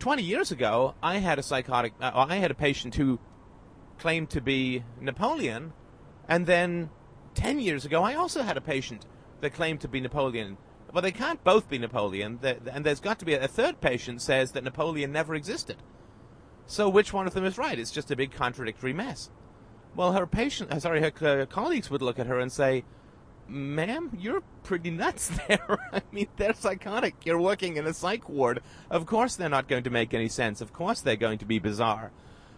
20 0.00 0.22
years 0.22 0.50
ago, 0.50 0.94
I 1.02 1.18
had 1.18 1.38
a 1.38 1.42
psychotic, 1.42 1.92
uh, 2.00 2.10
I 2.14 2.36
had 2.36 2.50
a 2.50 2.54
patient 2.54 2.94
who 2.94 3.18
claimed 3.98 4.30
to 4.30 4.40
be 4.40 4.82
Napoleon, 5.00 5.72
and 6.28 6.46
then 6.46 6.90
10 7.34 7.60
years 7.60 7.84
ago, 7.84 8.02
I 8.02 8.14
also 8.14 8.42
had 8.42 8.56
a 8.56 8.62
patient 8.62 9.06
that 9.40 9.54
claim 9.54 9.78
to 9.78 9.88
be 9.88 10.00
Napoleon. 10.00 10.56
Well, 10.92 11.02
they 11.02 11.12
can't 11.12 11.42
both 11.44 11.68
be 11.68 11.78
Napoleon, 11.78 12.40
and 12.42 12.84
there's 12.84 13.00
got 13.00 13.18
to 13.20 13.24
be 13.24 13.34
a, 13.34 13.46
third 13.46 13.80
patient 13.80 14.22
says 14.22 14.52
that 14.52 14.64
Napoleon 14.64 15.12
never 15.12 15.34
existed. 15.34 15.76
So 16.66 16.88
which 16.88 17.12
one 17.12 17.26
of 17.26 17.34
them 17.34 17.44
is 17.44 17.58
right? 17.58 17.78
It's 17.78 17.90
just 17.90 18.10
a 18.10 18.16
big 18.16 18.32
contradictory 18.32 18.92
mess. 18.92 19.30
Well, 19.94 20.12
her 20.12 20.26
patient, 20.26 20.72
uh, 20.72 20.80
sorry, 20.80 21.00
her 21.00 21.42
uh, 21.42 21.46
colleagues 21.46 21.90
would 21.90 22.02
look 22.02 22.18
at 22.18 22.26
her 22.26 22.38
and 22.38 22.50
say, 22.50 22.84
"Ma'am, 23.48 24.16
you're 24.18 24.42
pretty 24.62 24.90
nuts 24.90 25.28
there. 25.48 25.78
I 25.92 26.02
mean, 26.12 26.28
they're 26.36 26.54
psychotic. 26.54 27.14
You're 27.24 27.40
working 27.40 27.76
in 27.76 27.86
a 27.86 27.94
psych 27.94 28.28
ward. 28.28 28.60
Of 28.88 29.06
course, 29.06 29.36
they're 29.36 29.48
not 29.48 29.68
going 29.68 29.82
to 29.84 29.90
make 29.90 30.14
any 30.14 30.28
sense. 30.28 30.60
Of 30.60 30.72
course, 30.72 31.00
they're 31.00 31.16
going 31.16 31.38
to 31.38 31.44
be 31.46 31.58
bizarre. 31.58 32.12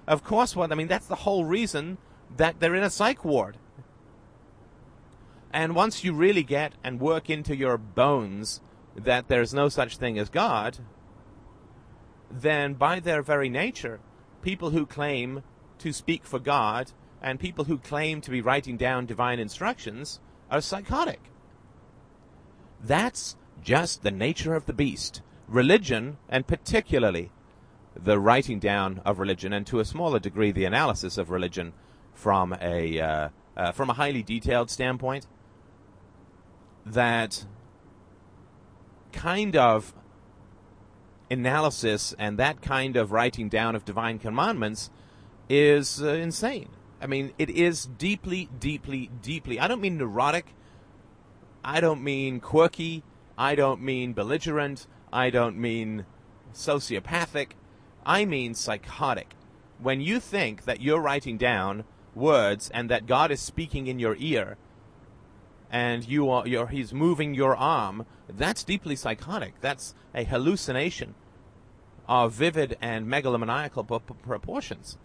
Of 0.07 0.25
course, 0.25 0.57
what 0.57 0.73
I 0.73 0.75
mean, 0.75 0.89
that's 0.89 1.07
the 1.07 1.15
whole 1.17 1.45
reason 1.45 1.99
that 2.37 2.61
they're 2.61 2.75
in 2.75 2.83
a 2.83 2.91
psych 2.91 3.25
ward. 3.25 3.57
And 5.53 5.75
once 5.75 6.03
you 6.03 6.13
really 6.13 6.43
get 6.43 6.73
and 6.83 7.01
work 7.01 7.29
into 7.29 7.55
your 7.55 7.77
bones 7.77 8.61
that 8.97 9.29
there's 9.29 9.53
no 9.53 9.69
such 9.69 9.97
thing 9.97 10.19
as 10.19 10.31
God, 10.31 10.79
then 12.31 12.75
by 12.75 13.01
their 13.01 13.23
very 13.23 13.49
nature, 13.49 14.01
people 14.43 14.71
who 14.71 14.87
claim 14.87 15.43
to 15.79 15.93
speak 15.93 16.25
for 16.25 16.39
God 16.39 16.93
and 17.21 17.39
people 17.39 17.67
who 17.67 17.79
claim 17.79 18.21
to 18.23 18.31
be 18.31 18.41
writing 18.41 18.77
down 18.77 19.07
divine 19.07 19.39
instructions 19.39 20.21
are 20.51 20.61
psychotic. 20.61 21.21
That's 22.83 23.37
just 23.63 24.03
the 24.03 24.11
nature 24.11 24.55
of 24.55 24.67
the 24.67 24.73
beast. 24.73 25.23
Religion, 25.47 26.19
and 26.29 26.47
particularly 26.47 27.31
the 27.95 28.19
writing 28.19 28.59
down 28.59 29.01
of 29.05 29.19
religion, 29.19 29.53
and 29.53 29.67
to 29.67 29.81
a 29.81 29.85
smaller 29.85 30.19
degree 30.19 30.51
the 30.51 30.65
analysis 30.65 31.19
of 31.19 31.31
religion 31.31 31.73
from 32.15 32.57
a 32.61 33.01
uh, 33.01 33.29
uh, 33.57 33.73
from 33.73 33.91
a 33.91 33.95
highly 33.95 34.23
detailed 34.23 34.71
standpoint, 34.71 35.27
that 36.85 37.45
kind 39.13 39.57
of 39.57 39.95
analysis 41.31 42.15
and 42.19 42.39
that 42.39 42.61
kind 42.61 42.97
of 42.97 43.13
writing 43.13 43.49
down 43.49 43.75
of 43.75 43.85
divine 43.85 44.19
commandments 44.19 44.91
is 45.49 46.03
uh, 46.03 46.09
insane. 46.09 46.69
I 47.01 47.07
mean, 47.07 47.33
it 47.39 47.51
is 47.51 47.87
deeply, 47.87 48.49
deeply, 48.59 49.11
deeply. 49.23 49.59
I 49.59 49.67
don't 49.67 49.81
mean 49.81 49.99
neurotic. 49.99 50.55
I 51.65 51.81
don't 51.81 52.03
mean 52.03 52.41
quirky. 52.41 53.03
I 53.37 53.55
don't 53.55 53.83
mean 53.83 54.13
belligerent. 54.13 54.87
I 55.13 55.31
don't 55.31 55.57
mean 55.57 56.07
sociopathic. 56.55 57.53
I 58.05 58.25
mean 58.25 58.55
psychotic. 58.55 59.35
When 59.81 60.01
you 60.01 60.21
think 60.21 60.65
that 60.65 60.81
you're 60.81 61.01
writing 61.01 61.39
down 61.39 61.85
words 62.15 62.71
and 62.71 62.89
that 62.91 63.07
God 63.07 63.31
is 63.31 63.41
speaking 63.41 63.87
in 63.87 63.99
your 63.99 64.17
ear 64.19 64.57
and 65.73 66.07
you 66.07 66.29
are 66.29 66.47
you're, 66.47 66.69
he's 66.69 66.93
moving 66.93 67.35
your 67.35 67.57
arm, 67.57 68.05
that's 68.29 68.63
deeply 68.63 68.95
psychotic. 68.95 69.55
That's 69.63 69.95
a 70.15 70.23
hallucination 70.23 71.15
of 72.07 72.33
vivid 72.35 72.77
and 72.81 73.07
megalomaniacal 73.07 73.89
p- 73.89 74.15
proportions. 74.23 74.99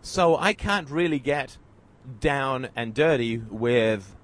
So 0.00 0.36
I 0.36 0.54
can't 0.54 0.88
really 0.88 1.18
get 1.18 1.58
down 2.20 2.68
and 2.74 2.94
dirty 2.94 3.36
with 3.38 4.16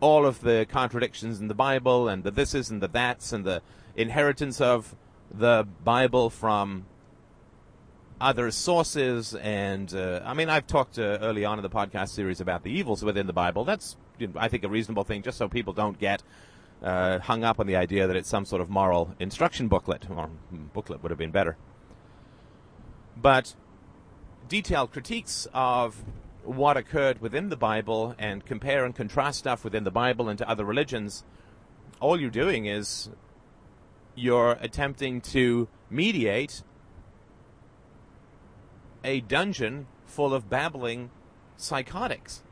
all 0.00 0.26
of 0.26 0.40
the 0.40 0.66
contradictions 0.68 1.40
in 1.40 1.46
the 1.46 1.54
Bible 1.54 2.08
and 2.08 2.24
the 2.24 2.32
thises 2.32 2.70
and 2.70 2.82
the 2.82 2.88
that's 2.88 3.32
and 3.32 3.44
the 3.44 3.62
inheritance 3.94 4.60
of 4.60 4.96
the 5.30 5.68
Bible 5.84 6.30
from 6.30 6.86
other 8.22 8.50
sources. 8.50 9.34
And 9.34 9.92
uh, 9.92 10.20
I 10.24 10.32
mean, 10.32 10.48
I've 10.48 10.66
talked 10.66 10.98
uh, 10.98 11.18
early 11.20 11.44
on 11.44 11.58
in 11.58 11.62
the 11.62 11.70
podcast 11.70 12.10
series 12.10 12.40
about 12.40 12.62
the 12.62 12.70
evils 12.70 13.04
within 13.04 13.26
the 13.26 13.32
Bible. 13.32 13.64
That's, 13.64 13.96
you 14.18 14.28
know, 14.28 14.34
I 14.36 14.48
think, 14.48 14.64
a 14.64 14.68
reasonable 14.68 15.04
thing, 15.04 15.22
just 15.22 15.36
so 15.36 15.48
people 15.48 15.72
don't 15.72 15.98
get 15.98 16.22
uh, 16.82 17.18
hung 17.18 17.44
up 17.44 17.60
on 17.60 17.66
the 17.66 17.76
idea 17.76 18.06
that 18.06 18.16
it's 18.16 18.28
some 18.28 18.44
sort 18.44 18.62
of 18.62 18.70
moral 18.70 19.14
instruction 19.18 19.68
booklet, 19.68 20.06
or 20.08 20.30
booklet 20.72 21.02
would 21.02 21.10
have 21.10 21.18
been 21.18 21.32
better. 21.32 21.56
But 23.16 23.54
detailed 24.48 24.92
critiques 24.92 25.46
of 25.52 26.02
what 26.44 26.76
occurred 26.76 27.20
within 27.20 27.48
the 27.50 27.56
Bible 27.56 28.14
and 28.18 28.44
compare 28.44 28.84
and 28.84 28.94
contrast 28.94 29.38
stuff 29.40 29.64
within 29.64 29.84
the 29.84 29.90
Bible 29.90 30.28
and 30.28 30.38
to 30.38 30.48
other 30.48 30.64
religions, 30.64 31.24
all 32.00 32.20
you're 32.20 32.30
doing 32.30 32.66
is 32.66 33.10
you're 34.14 34.58
attempting 34.60 35.20
to 35.20 35.68
mediate 35.88 36.62
a 39.04 39.20
dungeon 39.20 39.86
full 40.06 40.34
of 40.34 40.48
babbling 40.48 41.10
psychotics. 41.56 42.42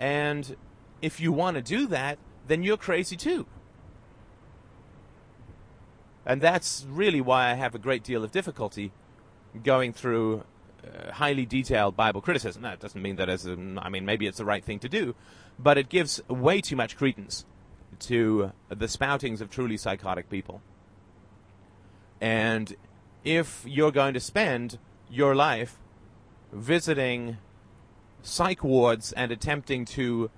And 0.00 0.56
if 1.00 1.20
you 1.20 1.32
want 1.32 1.56
to 1.56 1.62
do 1.62 1.86
that, 1.88 2.18
then 2.46 2.62
you're 2.62 2.76
crazy 2.76 3.16
too. 3.16 3.46
And 6.24 6.40
that's 6.40 6.86
really 6.88 7.20
why 7.20 7.50
I 7.50 7.54
have 7.54 7.74
a 7.74 7.78
great 7.78 8.04
deal 8.04 8.24
of 8.24 8.30
difficulty 8.30 8.92
going 9.62 9.92
through 9.92 10.44
uh, 10.84 11.12
highly 11.12 11.46
detailed 11.46 11.96
Bible 11.96 12.20
criticism. 12.20 12.62
That 12.62 12.80
doesn't 12.80 13.00
mean 13.00 13.16
that 13.16 13.28
as 13.28 13.46
a, 13.46 13.52
I 13.78 13.88
mean 13.88 14.04
maybe 14.04 14.26
it's 14.26 14.38
the 14.38 14.44
right 14.44 14.64
thing 14.64 14.78
to 14.80 14.88
do, 14.88 15.14
but 15.58 15.78
it 15.78 15.88
gives 15.88 16.20
way 16.28 16.60
too 16.60 16.76
much 16.76 16.96
credence 16.96 17.44
to 18.00 18.52
the 18.68 18.86
spoutings 18.86 19.40
of 19.40 19.50
truly 19.50 19.76
psychotic 19.76 20.30
people. 20.30 20.62
And 22.20 22.74
if 23.24 23.64
you're 23.66 23.92
going 23.92 24.14
to 24.14 24.20
spend 24.20 24.78
your 25.10 25.34
life 25.34 25.78
visiting 26.52 27.38
psych 28.22 28.62
wards 28.62 29.12
and 29.12 29.32
attempting 29.32 29.84
to 29.84 30.30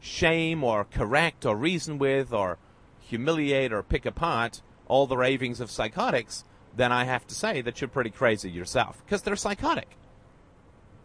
shame 0.00 0.62
or 0.62 0.84
correct 0.84 1.44
or 1.44 1.56
reason 1.56 1.98
with 1.98 2.32
or 2.32 2.58
humiliate 3.00 3.72
or 3.72 3.82
pick 3.82 4.06
apart 4.06 4.62
all 4.86 5.06
the 5.06 5.16
ravings 5.16 5.60
of 5.60 5.70
psychotics, 5.70 6.44
then 6.74 6.92
I 6.92 7.04
have 7.04 7.26
to 7.28 7.34
say 7.34 7.60
that 7.62 7.80
you're 7.80 7.88
pretty 7.88 8.10
crazy 8.10 8.50
yourself 8.50 9.02
because 9.04 9.22
they're 9.22 9.36
psychotic. 9.36 9.96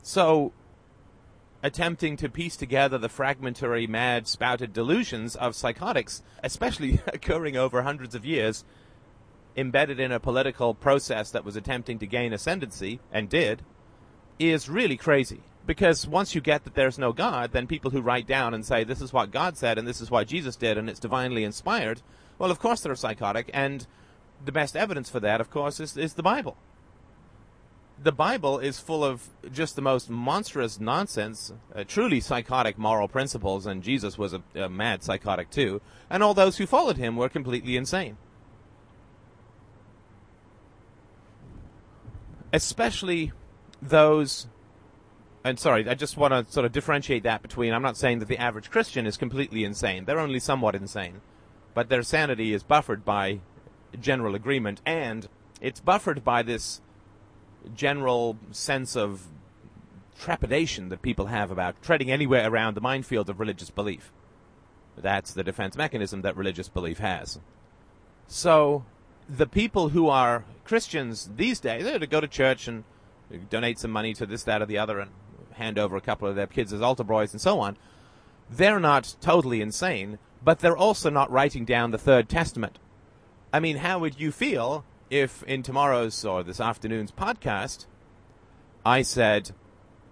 So, 0.04 0.52
attempting 1.64 2.18
to 2.18 2.30
piece 2.30 2.56
together 2.56 2.98
the 2.98 3.10
fragmentary, 3.10 3.88
mad, 3.88 4.28
spouted 4.28 4.74
delusions 4.74 5.36
of 5.36 5.56
psychotics, 5.56 6.24
especially 6.44 7.00
occurring 7.08 7.56
over 7.56 7.84
hundreds 7.84 8.16
of 8.16 8.26
years, 8.26 8.66
embedded 9.56 10.00
in 10.00 10.12
a 10.12 10.20
political 10.20 10.74
process 10.74 11.32
that 11.32 11.46
was 11.46 11.56
attempting 11.56 12.00
to 12.00 12.08
gain 12.08 12.34
ascendancy, 12.34 13.00
and 13.12 13.30
did, 13.30 13.62
is 14.40 14.70
really 14.70 14.98
crazy. 14.98 15.42
Because 15.66 16.08
once 16.08 16.34
you 16.34 16.42
get 16.42 16.64
that 16.64 16.74
there's 16.74 16.98
no 16.98 17.14
God, 17.14 17.52
then 17.52 17.68
people 17.68 17.92
who 17.92 18.02
write 18.02 18.26
down 18.26 18.54
and 18.54 18.66
say, 18.66 18.84
this 18.84 19.02
is 19.02 19.14
what 19.14 19.32
God 19.32 19.58
said, 19.58 19.78
and 19.78 19.88
this 19.88 20.02
is 20.02 20.10
what 20.10 20.28
Jesus 20.28 20.56
did, 20.56 20.78
and 20.78 20.90
it's 20.90 21.00
divinely 21.00 21.44
inspired, 21.44 22.02
well, 22.40 22.50
of 22.50 22.60
course 22.60 22.82
they're 22.82 22.96
psychotic, 22.96 23.52
and 23.54 23.86
the 24.44 24.52
best 24.52 24.76
evidence 24.76 25.10
for 25.10 25.20
that, 25.20 25.40
of 25.40 25.52
course, 25.52 25.80
is, 25.80 25.96
is 25.96 26.16
the 26.16 26.24
Bible. 26.24 26.58
The 28.04 28.12
Bible 28.12 28.58
is 28.58 28.80
full 28.80 29.06
of 29.06 29.30
just 29.52 29.76
the 29.76 29.82
most 29.84 30.10
monstrous 30.10 30.80
nonsense, 30.80 31.54
uh, 31.76 31.84
truly 31.88 32.20
psychotic 32.20 32.80
moral 32.80 33.08
principles, 33.08 33.68
and 33.68 33.84
Jesus 33.84 34.18
was 34.18 34.34
a, 34.34 34.42
a 34.56 34.68
mad 34.68 35.04
psychotic 35.04 35.52
too, 35.52 35.82
and 36.10 36.24
all 36.24 36.34
those 36.34 36.58
who 36.58 36.66
followed 36.66 36.98
him 36.98 37.16
were 37.16 37.30
completely 37.30 37.78
insane. 37.78 38.18
Especially 42.54 43.32
those 43.82 44.48
and 45.44 45.60
sorry, 45.60 45.88
I 45.90 45.96
just 45.96 46.18
want 46.18 46.34
to 46.34 46.52
sort 46.52 46.66
of 46.66 46.72
differentiate 46.72 47.24
that 47.24 47.42
between. 47.42 47.74
I'm 47.74 47.82
not 47.82 47.98
saying 47.98 48.20
that 48.20 48.28
the 48.28 48.38
average 48.38 48.70
Christian 48.70 49.08
is 49.08 49.18
completely 49.18 49.64
insane. 49.64 50.06
They're 50.06 50.20
only 50.20 50.40
somewhat 50.40 50.76
insane. 50.76 51.22
But 51.74 51.90
their 51.90 52.04
sanity 52.04 52.54
is 52.54 52.64
buffered 52.64 53.04
by 53.04 53.40
general 54.00 54.36
agreement, 54.36 54.82
and 54.86 55.28
it's 55.60 55.80
buffered 55.80 56.24
by 56.24 56.44
this 56.44 56.82
general 57.76 58.38
sense 58.52 58.96
of 58.96 59.28
trepidation 60.20 60.90
that 60.90 61.02
people 61.02 61.28
have 61.28 61.50
about 61.50 61.82
treading 61.82 62.12
anywhere 62.12 62.48
around 62.48 62.76
the 62.76 62.82
minefield 62.82 63.30
of 63.30 63.40
religious 63.40 63.70
belief. 63.70 64.12
That's 64.98 65.34
the 65.34 65.44
defense 65.44 65.76
mechanism 65.76 66.22
that 66.22 66.38
religious 66.38 66.70
belief 66.70 67.00
has. 67.00 67.40
So, 68.28 68.86
the 69.28 69.48
people 69.48 69.90
who 69.90 70.10
are 70.10 70.46
Christians 70.72 71.30
these 71.36 71.60
days, 71.60 71.86
eh, 71.86 71.98
to 71.98 72.08
go 72.08 72.22
to 72.22 72.30
church 72.30 72.66
and 72.66 72.86
donate 73.50 73.78
some 73.78 73.92
money 73.92 74.14
to 74.14 74.26
this, 74.26 74.44
that, 74.44 74.62
or 74.62 74.66
the 74.66 74.78
other, 74.78 75.02
and 75.02 75.12
hand 75.52 75.78
over 75.78 75.98
a 75.98 76.02
couple 76.02 76.30
of 76.30 76.38
their 76.38 76.48
kids 76.48 76.72
as 76.72 76.82
altar 76.82 77.04
boys 77.04 77.34
and 77.34 77.42
so 77.42 77.60
on. 77.60 77.76
They're 78.50 78.80
not 78.80 79.18
totally 79.20 79.60
insane, 79.60 80.18
but 80.42 80.60
they're 80.60 80.78
also 80.78 81.10
not 81.10 81.30
writing 81.30 81.66
down 81.66 81.92
the 81.92 81.98
Third 81.98 82.30
Testament. 82.30 82.80
I 83.52 83.60
mean, 83.60 83.76
how 83.76 84.00
would 84.00 84.18
you 84.18 84.32
feel 84.32 84.86
if 85.10 85.44
in 85.44 85.62
tomorrow's 85.62 86.24
or 86.24 86.42
this 86.42 86.62
afternoon's 86.62 87.12
podcast 87.12 87.86
I 88.86 89.02
said, 89.02 89.52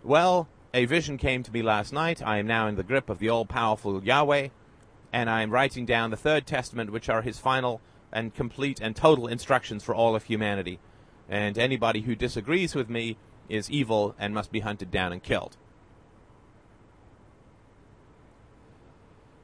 Well, 0.04 0.50
a 0.74 0.84
vision 0.88 1.18
came 1.18 1.42
to 1.44 1.54
me 1.54 1.62
last 1.62 1.94
night. 1.94 2.22
I 2.22 2.38
am 2.38 2.48
now 2.48 2.68
in 2.68 2.76
the 2.76 2.84
grip 2.84 3.10
of 3.10 3.20
the 3.20 3.30
all 3.30 3.46
powerful 3.46 4.04
Yahweh, 4.04 4.50
and 5.14 5.30
I 5.30 5.42
am 5.42 5.52
writing 5.52 5.86
down 5.86 6.10
the 6.10 6.18
Third 6.18 6.46
Testament, 6.46 6.92
which 6.92 7.08
are 7.08 7.22
his 7.22 7.40
final 7.40 7.80
and 8.12 8.34
complete 8.34 8.80
and 8.82 8.96
total 8.96 9.28
instructions 9.28 9.84
for 9.84 9.94
all 9.94 10.16
of 10.16 10.24
humanity. 10.24 10.80
And 11.30 11.58
anybody 11.58 12.02
who 12.02 12.16
disagrees 12.16 12.76
with 12.76 12.90
me 12.90 13.18
is 13.48 13.70
evil 13.70 14.16
and 14.18 14.34
must 14.34 14.52
be 14.52 14.62
hunted 14.62 14.92
down 14.92 15.12
and 15.12 15.22
killed. 15.22 15.58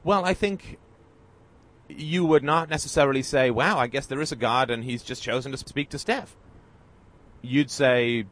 Well, 0.04 0.24
I 0.24 0.34
think 0.34 0.78
you 1.88 2.24
would 2.24 2.44
not 2.44 2.68
necessarily 2.68 3.22
say, 3.22 3.50
wow, 3.50 3.78
I 3.78 3.86
guess 3.86 4.06
there 4.06 4.20
is 4.20 4.32
a 4.32 4.36
God 4.36 4.70
and 4.70 4.84
he's 4.84 5.02
just 5.02 5.22
chosen 5.22 5.52
to 5.52 5.58
speak 5.58 5.88
to 5.90 5.98
Steph. 5.98 6.36
You'd 7.42 7.70
say, 7.70 8.26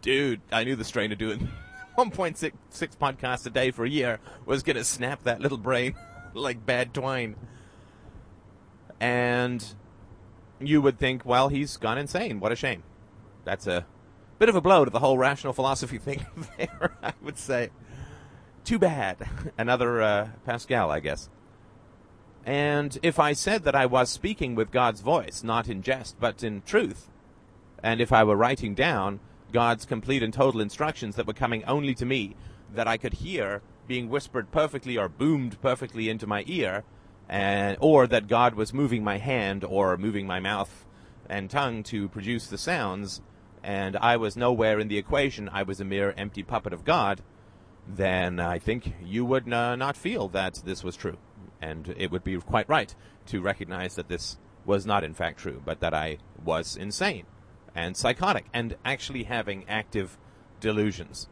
dude, 0.00 0.40
I 0.52 0.64
knew 0.64 0.76
the 0.76 0.84
strain 0.84 1.12
of 1.12 1.18
doing 1.18 1.48
1.6 1.96 2.52
podcasts 3.00 3.46
a 3.46 3.50
day 3.50 3.70
for 3.70 3.84
a 3.84 3.90
year 3.90 4.20
was 4.44 4.62
going 4.62 4.76
to 4.76 4.84
snap 4.84 5.22
that 5.24 5.40
little 5.40 5.58
brain 5.58 5.94
like 6.34 6.64
bad 6.64 6.92
twine. 6.92 7.36
And 9.00 9.64
you 10.60 10.80
would 10.80 10.98
think, 10.98 11.24
well, 11.24 11.48
he's 11.48 11.76
gone 11.76 11.98
insane. 11.98 12.40
What 12.40 12.52
a 12.52 12.56
shame. 12.56 12.82
That's 13.44 13.66
a 13.66 13.86
bit 14.38 14.48
of 14.48 14.56
a 14.56 14.60
blow 14.60 14.84
to 14.84 14.90
the 14.90 14.98
whole 14.98 15.18
rational 15.18 15.52
philosophy 15.52 15.98
thing 15.98 16.24
there, 16.56 16.96
I 17.02 17.12
would 17.22 17.38
say. 17.38 17.70
Too 18.64 18.78
bad. 18.78 19.28
Another 19.58 20.02
uh, 20.02 20.28
Pascal, 20.44 20.90
I 20.90 21.00
guess. 21.00 21.28
And 22.44 22.96
if 23.02 23.18
I 23.18 23.32
said 23.32 23.64
that 23.64 23.74
I 23.74 23.86
was 23.86 24.08
speaking 24.08 24.54
with 24.54 24.70
God's 24.70 25.00
voice, 25.00 25.42
not 25.42 25.68
in 25.68 25.82
jest, 25.82 26.16
but 26.20 26.44
in 26.44 26.62
truth, 26.62 27.10
and 27.82 28.00
if 28.00 28.12
I 28.12 28.24
were 28.24 28.36
writing 28.36 28.74
down 28.74 29.20
God's 29.52 29.84
complete 29.84 30.22
and 30.22 30.32
total 30.32 30.60
instructions 30.60 31.16
that 31.16 31.26
were 31.26 31.32
coming 31.32 31.64
only 31.64 31.94
to 31.96 32.06
me, 32.06 32.36
that 32.72 32.86
I 32.86 32.96
could 32.96 33.14
hear 33.14 33.62
being 33.86 34.08
whispered 34.08 34.50
perfectly 34.50 34.96
or 34.96 35.08
boomed 35.08 35.60
perfectly 35.60 36.08
into 36.08 36.26
my 36.26 36.44
ear, 36.46 36.84
and 37.28 37.76
or 37.80 38.06
that 38.06 38.28
God 38.28 38.54
was 38.54 38.72
moving 38.72 39.02
my 39.02 39.18
hand 39.18 39.64
or 39.64 39.96
moving 39.96 40.26
my 40.26 40.40
mouth 40.40 40.84
and 41.28 41.50
tongue 41.50 41.82
to 41.84 42.08
produce 42.08 42.46
the 42.46 42.58
sounds, 42.58 43.20
and 43.62 43.96
I 43.96 44.16
was 44.16 44.36
nowhere 44.36 44.78
in 44.78 44.88
the 44.88 44.98
equation, 44.98 45.48
I 45.52 45.64
was 45.64 45.80
a 45.80 45.84
mere 45.84 46.14
empty 46.16 46.42
puppet 46.42 46.72
of 46.72 46.84
God, 46.84 47.22
then 47.86 48.38
I 48.38 48.58
think 48.58 48.94
you 49.04 49.24
would 49.24 49.52
uh, 49.52 49.76
not 49.76 49.96
feel 49.96 50.28
that 50.28 50.62
this 50.64 50.84
was 50.84 50.96
true 50.96 51.18
and 51.60 51.94
it 51.96 52.10
would 52.10 52.24
be 52.24 52.36
quite 52.36 52.68
right 52.68 52.94
to 53.26 53.40
recognize 53.40 53.96
that 53.96 54.08
this 54.08 54.38
was 54.64 54.86
not 54.86 55.04
in 55.04 55.14
fact 55.14 55.38
true, 55.38 55.62
but 55.64 55.80
that 55.80 55.94
I 55.94 56.18
was 56.44 56.76
insane 56.76 57.26
and 57.74 57.96
psychotic 57.96 58.46
and 58.52 58.76
actually 58.84 59.24
having 59.24 59.64
active 59.68 60.18
delusions. 60.60 61.28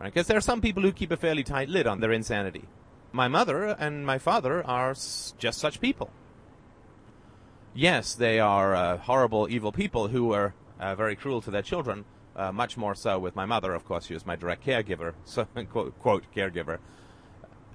Right? 0.00 0.12
Because 0.12 0.26
there 0.26 0.36
are 0.36 0.42
some 0.42 0.60
people 0.60 0.82
who 0.82 0.92
keep 0.92 1.10
a 1.10 1.16
fairly 1.16 1.42
tight 1.42 1.68
lid 1.68 1.86
on 1.86 2.00
their 2.00 2.12
insanity. 2.12 2.64
My 3.14 3.28
mother 3.28 3.66
and 3.66 4.04
my 4.04 4.18
father 4.18 4.66
are 4.66 4.90
s- 4.90 5.34
just 5.38 5.60
such 5.60 5.80
people. 5.80 6.10
Yes, 7.72 8.12
they 8.12 8.40
are 8.40 8.74
uh, 8.74 8.96
horrible, 8.96 9.46
evil 9.48 9.70
people 9.70 10.08
who 10.08 10.32
are 10.32 10.52
uh, 10.80 10.96
very 10.96 11.14
cruel 11.14 11.40
to 11.42 11.52
their 11.52 11.62
children. 11.62 12.06
Uh, 12.34 12.50
much 12.50 12.76
more 12.76 12.96
so 12.96 13.20
with 13.20 13.36
my 13.36 13.44
mother, 13.44 13.72
of 13.72 13.84
course. 13.84 14.06
She 14.06 14.14
was 14.14 14.26
my 14.26 14.34
direct 14.34 14.66
caregiver, 14.66 15.14
so 15.24 15.46
quote, 15.70 15.96
quote 16.00 16.24
caregiver. 16.34 16.78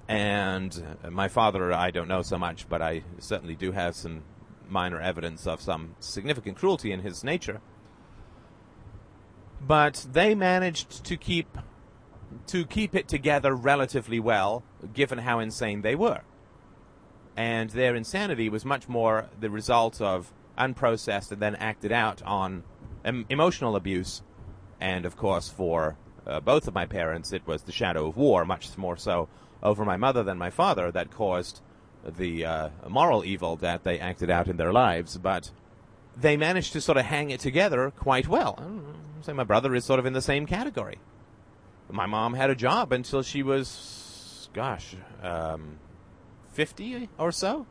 And 0.06 0.98
my 1.08 1.28
father, 1.28 1.72
I 1.72 1.90
don't 1.90 2.08
know 2.08 2.20
so 2.20 2.36
much, 2.36 2.68
but 2.68 2.82
I 2.82 3.02
certainly 3.18 3.54
do 3.56 3.72
have 3.72 3.96
some 3.96 4.24
minor 4.68 5.00
evidence 5.00 5.46
of 5.46 5.62
some 5.62 5.94
significant 6.00 6.58
cruelty 6.58 6.92
in 6.92 7.00
his 7.00 7.24
nature. 7.24 7.62
But 9.58 10.06
they 10.12 10.34
managed 10.34 11.02
to 11.04 11.16
keep 11.16 11.56
to 12.48 12.64
keep 12.64 12.94
it 12.94 13.08
together 13.08 13.54
relatively 13.54 14.20
well, 14.20 14.62
given 14.92 15.18
how 15.18 15.38
insane 15.38 15.82
they 15.82 15.94
were. 15.94 16.22
And 17.36 17.70
their 17.70 17.94
insanity 17.94 18.48
was 18.48 18.64
much 18.64 18.88
more 18.88 19.28
the 19.38 19.50
result 19.50 20.00
of 20.00 20.32
unprocessed 20.58 21.32
and 21.32 21.40
then 21.40 21.56
acted 21.56 21.92
out 21.92 22.22
on 22.22 22.64
em- 23.04 23.26
emotional 23.28 23.76
abuse, 23.76 24.22
and 24.80 25.06
of 25.06 25.16
course 25.16 25.48
for 25.48 25.96
uh, 26.26 26.40
both 26.40 26.68
of 26.68 26.74
my 26.74 26.86
parents, 26.86 27.32
it 27.32 27.46
was 27.46 27.62
the 27.62 27.72
shadow 27.72 28.06
of 28.06 28.16
war, 28.16 28.44
much 28.44 28.76
more 28.76 28.96
so 28.96 29.28
over 29.62 29.84
my 29.84 29.96
mother 29.96 30.22
than 30.22 30.38
my 30.38 30.50
father, 30.50 30.90
that 30.90 31.10
caused 31.10 31.60
the 32.04 32.44
uh, 32.44 32.68
moral 32.88 33.24
evil 33.24 33.56
that 33.56 33.84
they 33.84 33.98
acted 33.98 34.30
out 34.30 34.48
in 34.48 34.56
their 34.56 34.72
lives. 34.72 35.18
But 35.18 35.50
they 36.16 36.36
managed 36.36 36.72
to 36.74 36.80
sort 36.80 36.98
of 36.98 37.06
hang 37.06 37.30
it 37.30 37.40
together 37.40 37.90
quite 37.90 38.28
well. 38.28 38.58
say 39.22 39.32
my 39.32 39.44
brother 39.44 39.74
is 39.74 39.84
sort 39.84 39.98
of 39.98 40.06
in 40.06 40.12
the 40.12 40.22
same 40.22 40.46
category. 40.46 40.98
My 41.92 42.06
mom 42.06 42.34
had 42.34 42.50
a 42.50 42.54
job 42.54 42.92
until 42.92 43.22
she 43.22 43.42
was, 43.42 44.48
gosh, 44.52 44.94
um, 45.22 45.78
50 46.52 47.08
or 47.18 47.32
so. 47.32 47.66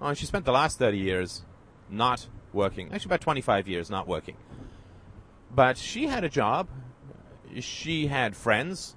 Oh, 0.00 0.14
she 0.14 0.26
spent 0.26 0.44
the 0.44 0.52
last 0.52 0.78
30 0.78 0.98
years 0.98 1.44
not 1.90 2.28
working. 2.52 2.92
Actually, 2.92 3.08
about 3.08 3.20
25 3.20 3.68
years 3.68 3.90
not 3.90 4.06
working. 4.06 4.36
But 5.50 5.76
she 5.78 6.06
had 6.06 6.24
a 6.24 6.28
job. 6.28 6.68
She 7.60 8.06
had 8.06 8.36
friends. 8.36 8.96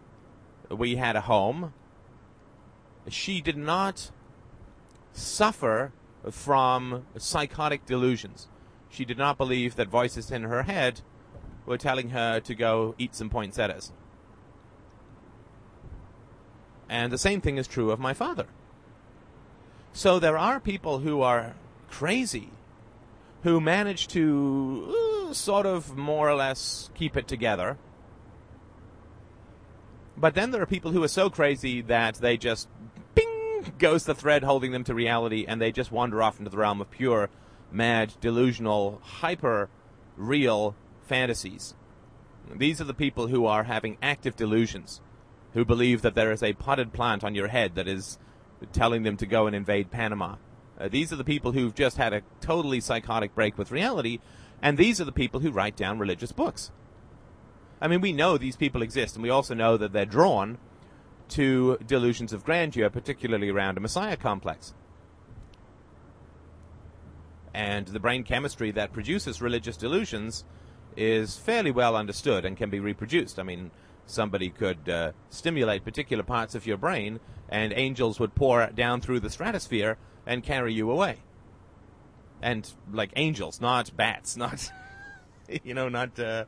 We 0.70 0.96
had 0.96 1.16
a 1.16 1.22
home. 1.22 1.74
She 3.08 3.42
did 3.42 3.58
not 3.58 4.12
suffer 5.14 5.92
from 6.30 7.06
psychotic 7.18 7.86
delusions. 7.86 8.48
She 8.90 9.06
did 9.06 9.18
not 9.18 9.38
believe 9.38 9.76
that 9.76 9.88
voices 9.88 10.32
in 10.32 10.44
her 10.44 10.64
head 10.64 11.02
were 11.66 11.78
telling 11.78 12.10
her 12.10 12.40
to 12.42 12.56
go 12.56 12.96
eat 12.98 13.16
some 13.16 13.30
poinsettias. 13.30 13.94
And 16.92 17.10
the 17.10 17.18
same 17.18 17.40
thing 17.40 17.58
is 17.58 17.68
true 17.68 17.90
of 17.90 18.02
my 18.02 18.14
father. 18.14 18.48
So 19.94 20.20
there 20.20 20.38
are 20.38 20.60
people 20.60 21.00
who 21.00 21.22
are 21.22 21.56
crazy 21.90 22.50
who 23.44 23.62
manage 23.62 24.10
to 24.10 25.30
uh, 25.30 25.34
sort 25.34 25.66
of 25.66 25.96
more 25.96 26.30
or 26.30 26.36
less 26.36 26.90
keep 26.94 27.16
it 27.16 27.30
together. 27.30 27.78
But 30.18 30.36
then 30.36 30.52
there 30.52 30.62
are 30.62 30.66
people 30.66 30.92
who 30.92 31.02
are 31.02 31.08
so 31.08 31.30
crazy 31.30 31.82
that 31.84 32.16
they 32.16 32.36
just 32.36 32.68
bing 33.16 33.72
goes 33.80 34.04
the 34.04 34.14
thread 34.14 34.44
holding 34.44 34.74
them 34.74 34.84
to 34.84 34.94
reality 34.94 35.46
and 35.48 35.62
they 35.62 35.72
just 35.72 35.94
wander 35.94 36.22
off 36.22 36.40
into 36.40 36.52
the 36.52 36.58
realm 36.58 36.82
of 36.82 36.92
pure 36.92 37.30
mad 37.72 38.14
delusional 38.20 39.00
hyper 39.02 39.70
real 40.18 40.76
fantasies. 41.08 41.74
These 42.54 42.82
are 42.82 42.86
the 42.86 42.94
people 42.94 43.28
who 43.28 43.46
are 43.46 43.64
having 43.64 43.98
active 44.02 44.36
delusions, 44.36 45.00
who 45.54 45.66
believe 45.66 46.02
that 46.02 46.16
there 46.16 46.32
is 46.32 46.44
a 46.44 46.54
potted 46.54 46.94
plant 46.94 47.24
on 47.24 47.36
your 47.36 47.48
head 47.48 47.76
that 47.76 47.88
is 47.88 48.18
telling 48.72 49.04
them 49.04 49.18
to 49.18 49.26
go 49.26 49.48
and 49.48 49.56
invade 49.56 49.92
Panama 49.92 50.36
uh, 50.82 50.88
these 50.88 51.14
are 51.14 51.16
the 51.16 51.24
people 51.24 51.52
who've 51.52 51.76
just 51.76 51.98
had 51.98 52.12
a 52.12 52.24
totally 52.40 52.80
psychotic 52.80 53.36
break 53.36 53.56
with 53.58 53.72
reality, 53.72 54.20
and 54.64 54.78
these 54.78 55.00
are 55.00 55.06
the 55.06 55.12
people 55.12 55.40
who 55.40 55.52
write 55.52 55.76
down 55.76 56.00
religious 56.00 56.32
books. 56.32 56.72
I 57.80 57.88
mean, 57.88 58.02
we 58.02 58.14
know 58.14 58.38
these 58.38 58.56
people 58.56 58.82
exist, 58.82 59.16
and 59.16 59.22
we 59.22 59.30
also 59.30 59.54
know 59.54 59.78
that 59.78 59.94
they're 59.94 60.06
drawn 60.06 60.58
to 61.30 61.78
delusions 61.86 62.34
of 62.34 62.44
grandeur, 62.44 62.90
particularly 62.90 63.50
around 63.50 63.78
a 63.78 63.82
messiah 63.82 64.18
complex. 64.18 64.74
And 67.54 67.88
the 67.88 68.00
brain 68.00 68.24
chemistry 68.24 68.72
that 68.72 68.92
produces 68.92 69.42
religious 69.42 69.78
delusions 69.78 70.46
is 70.98 71.38
fairly 71.38 71.72
well 71.72 71.96
understood 71.96 72.44
and 72.44 72.58
can 72.58 72.70
be 72.70 72.80
reproduced. 72.80 73.40
I 73.40 73.44
mean, 73.44 73.72
somebody 74.06 74.50
could 74.50 74.90
uh, 74.90 75.12
stimulate 75.30 75.84
particular 75.84 76.24
parts 76.24 76.56
of 76.56 76.66
your 76.66 76.78
brain, 76.78 77.20
and 77.50 77.74
angels 77.74 78.20
would 78.20 78.36
pour 78.36 78.68
down 78.68 79.02
through 79.02 79.20
the 79.20 79.30
stratosphere 79.30 79.98
and 80.26 80.44
carry 80.44 80.74
you 80.74 80.90
away. 80.90 81.18
And 82.42 82.70
like 82.92 83.12
angels, 83.16 83.62
not 83.62 83.96
bats, 83.96 84.36
not 84.44 84.72
you 85.64 85.74
know, 85.74 85.90
not 85.90 86.20
uh, 86.20 86.46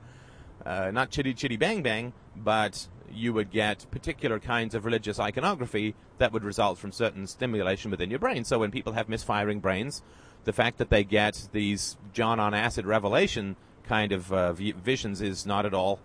uh, 0.66 0.92
not 0.92 1.10
chitty 1.10 1.34
chitty 1.34 1.58
bang 1.58 1.82
bang, 1.82 2.14
but 2.36 2.88
you 3.12 3.34
would 3.34 3.52
get 3.52 3.86
particular 3.92 4.40
kinds 4.40 4.74
of 4.74 4.86
religious 4.86 5.20
iconography 5.20 5.96
that 6.18 6.32
would 6.32 6.44
result 6.44 6.80
from 6.80 6.92
certain 6.92 7.28
stimulation 7.28 7.92
within 7.92 8.10
your 8.10 8.20
brain. 8.20 8.44
So 8.44 8.60
when 8.60 8.72
people 8.72 8.94
have 8.94 9.08
misfiring 9.08 9.60
brains, 9.60 10.02
the 10.46 10.54
fact 10.54 10.78
that 10.80 10.90
they 10.90 11.04
get 11.04 11.48
these 11.52 11.98
John 12.12 12.40
on 12.40 12.54
acid 12.54 12.86
revelation 12.86 13.56
kind 13.84 14.12
of 14.12 14.32
uh, 14.32 14.54
visions 14.54 15.22
is 15.22 15.46
not 15.46 15.66
at 15.66 15.74
all 15.74 16.00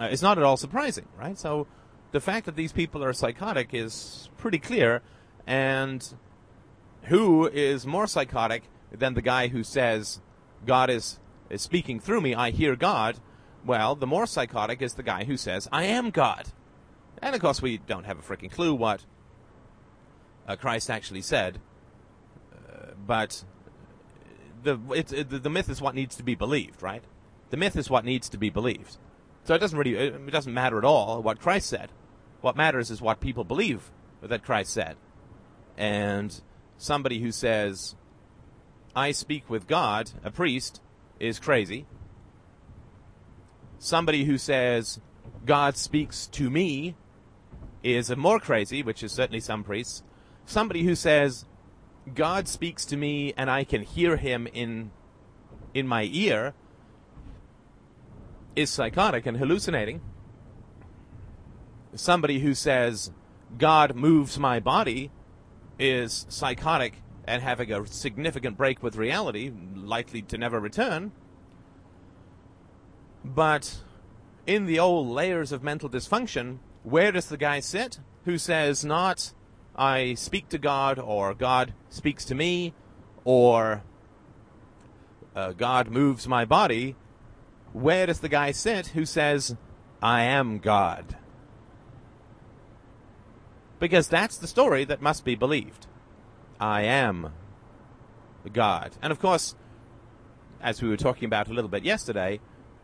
uh, 0.00 0.04
is 0.06 0.22
not 0.22 0.38
at 0.38 0.44
all 0.44 0.56
surprising, 0.56 1.06
right? 1.18 1.38
So 1.38 1.66
the 2.12 2.20
fact 2.20 2.46
that 2.46 2.56
these 2.56 2.72
people 2.72 3.04
are 3.04 3.12
psychotic 3.12 3.70
is 3.72 4.28
pretty 4.38 4.58
clear, 4.58 5.02
and 5.46 6.14
who 7.04 7.46
is 7.46 7.86
more 7.86 8.06
psychotic 8.06 8.64
than 8.92 9.14
the 9.14 9.22
guy 9.22 9.48
who 9.48 9.62
says, 9.62 10.20
God 10.66 10.90
is, 10.90 11.18
is 11.50 11.62
speaking 11.62 12.00
through 12.00 12.20
me, 12.20 12.34
I 12.34 12.50
hear 12.50 12.76
God? 12.76 13.18
Well, 13.64 13.94
the 13.94 14.06
more 14.06 14.26
psychotic 14.26 14.80
is 14.82 14.94
the 14.94 15.02
guy 15.02 15.24
who 15.24 15.36
says, 15.36 15.68
I 15.72 15.84
am 15.84 16.10
God. 16.10 16.48
And 17.20 17.34
of 17.34 17.40
course, 17.40 17.60
we 17.60 17.78
don't 17.78 18.04
have 18.04 18.18
a 18.18 18.22
freaking 18.22 18.50
clue 18.50 18.74
what 18.74 19.04
uh, 20.46 20.56
Christ 20.56 20.88
actually 20.88 21.22
said, 21.22 21.60
uh, 22.54 22.92
but 23.06 23.44
the, 24.62 24.78
it, 24.94 25.42
the 25.42 25.50
myth 25.50 25.68
is 25.68 25.80
what 25.80 25.94
needs 25.94 26.16
to 26.16 26.22
be 26.22 26.34
believed, 26.34 26.82
right? 26.82 27.02
The 27.50 27.56
myth 27.56 27.76
is 27.76 27.90
what 27.90 28.04
needs 28.04 28.28
to 28.30 28.38
be 28.38 28.50
believed. 28.50 28.96
So 29.48 29.54
it 29.54 29.60
doesn't 29.60 29.78
really, 29.78 29.94
it 29.94 30.30
doesn't 30.30 30.52
matter 30.52 30.76
at 30.76 30.84
all 30.84 31.22
what 31.22 31.40
Christ 31.40 31.70
said. 31.70 31.88
What 32.42 32.54
matters 32.54 32.90
is 32.90 33.00
what 33.00 33.18
people 33.18 33.44
believe 33.44 33.90
that 34.20 34.44
Christ 34.44 34.74
said. 34.74 34.96
And 35.74 36.38
somebody 36.76 37.20
who 37.20 37.32
says, 37.32 37.96
I 38.94 39.10
speak 39.12 39.48
with 39.48 39.66
God, 39.66 40.10
a 40.22 40.30
priest, 40.30 40.82
is 41.18 41.38
crazy. 41.38 41.86
Somebody 43.78 44.24
who 44.24 44.36
says, 44.36 45.00
God 45.46 45.78
speaks 45.78 46.26
to 46.26 46.50
me, 46.50 46.94
is 47.82 48.14
more 48.14 48.38
crazy, 48.38 48.82
which 48.82 49.02
is 49.02 49.12
certainly 49.12 49.40
some 49.40 49.64
priests. 49.64 50.02
Somebody 50.44 50.82
who 50.82 50.94
says, 50.94 51.46
God 52.14 52.48
speaks 52.48 52.84
to 52.84 52.98
me 52.98 53.32
and 53.34 53.50
I 53.50 53.64
can 53.64 53.80
hear 53.80 54.18
him 54.18 54.46
in, 54.52 54.90
in 55.72 55.88
my 55.88 56.06
ear, 56.12 56.52
is 58.58 58.70
psychotic 58.70 59.24
and 59.24 59.36
hallucinating. 59.36 60.00
Somebody 61.94 62.40
who 62.40 62.54
says, 62.54 63.12
God 63.56 63.94
moves 63.94 64.36
my 64.38 64.58
body, 64.58 65.12
is 65.78 66.26
psychotic 66.28 66.94
and 67.24 67.40
having 67.40 67.70
a 67.70 67.86
significant 67.86 68.56
break 68.56 68.82
with 68.82 68.96
reality, 68.96 69.52
likely 69.76 70.22
to 70.22 70.36
never 70.36 70.58
return. 70.58 71.12
But 73.24 73.78
in 74.44 74.66
the 74.66 74.80
old 74.80 75.06
layers 75.06 75.52
of 75.52 75.62
mental 75.62 75.88
dysfunction, 75.88 76.58
where 76.82 77.12
does 77.12 77.28
the 77.28 77.36
guy 77.36 77.60
sit 77.60 78.00
who 78.24 78.38
says 78.38 78.84
not, 78.84 79.32
I 79.76 80.14
speak 80.14 80.48
to 80.48 80.58
God, 80.58 80.98
or 80.98 81.32
God 81.32 81.74
speaks 81.90 82.24
to 82.24 82.34
me, 82.34 82.74
or 83.24 83.84
uh, 85.36 85.52
God 85.52 85.90
moves 85.90 86.26
my 86.26 86.44
body? 86.44 86.96
Where 87.72 88.06
does 88.06 88.20
the 88.20 88.28
guy 88.28 88.52
sit 88.52 88.88
who 88.88 89.04
says, 89.04 89.56
I 90.02 90.22
am 90.22 90.58
God? 90.58 91.16
Because 93.78 94.08
that's 94.08 94.38
the 94.38 94.46
story 94.46 94.84
that 94.84 95.02
must 95.02 95.24
be 95.24 95.34
believed. 95.34 95.86
I 96.60 96.82
am 96.82 97.32
God. 98.52 98.96
And 99.02 99.12
of 99.12 99.20
course, 99.20 99.54
as 100.60 100.82
we 100.82 100.88
were 100.88 100.96
talking 100.96 101.26
about 101.26 101.48
a 101.48 101.52
little 101.52 101.70
bit 101.70 101.84
yesterday, 101.84 102.40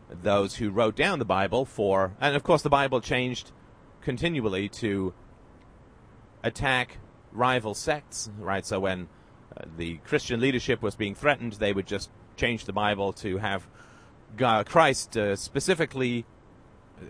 those 0.09 0.55
who 0.55 0.69
wrote 0.69 0.95
down 0.95 1.19
the 1.19 1.25
Bible 1.25 1.65
for, 1.65 2.13
and 2.21 2.35
of 2.35 2.43
course 2.43 2.61
the 2.61 2.69
Bible 2.69 3.01
changed 3.01 3.51
continually 4.01 4.69
to 4.69 5.13
attack 6.43 6.99
rival 7.31 7.73
sects, 7.73 8.29
right? 8.39 8.65
So 8.65 8.79
when 8.79 9.09
uh, 9.57 9.65
the 9.77 9.97
Christian 9.97 10.39
leadership 10.39 10.81
was 10.81 10.95
being 10.95 11.15
threatened, 11.15 11.53
they 11.53 11.73
would 11.73 11.87
just 11.87 12.09
change 12.37 12.65
the 12.65 12.73
Bible 12.73 13.13
to 13.13 13.37
have 13.37 13.67
God, 14.37 14.65
Christ 14.65 15.15
uh, 15.17 15.35
specifically 15.35 16.25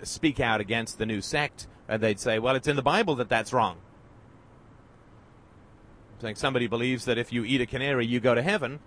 speak 0.04 0.39
out 0.39 0.62
against 0.62 0.97
the 0.97 1.06
new 1.06 1.21
sect 1.21 1.67
and 1.88 2.01
they'd 2.01 2.19
say, 2.19 2.39
well, 2.39 2.56
it's 2.56 2.67
in 2.67 2.75
the 2.75 2.82
Bible 2.82 3.15
that 3.15 3.30
that's 3.30 3.54
wrong. 3.54 3.78
Like 6.21 6.38
somebody 6.38 6.67
believes 6.67 7.06
that 7.06 7.17
if 7.17 7.32
you 7.32 7.43
eat 7.45 7.62
a 7.62 7.65
canary, 7.65 8.06
you 8.06 8.19
go 8.19 8.34
to 8.34 8.41
heaven, 8.41 8.80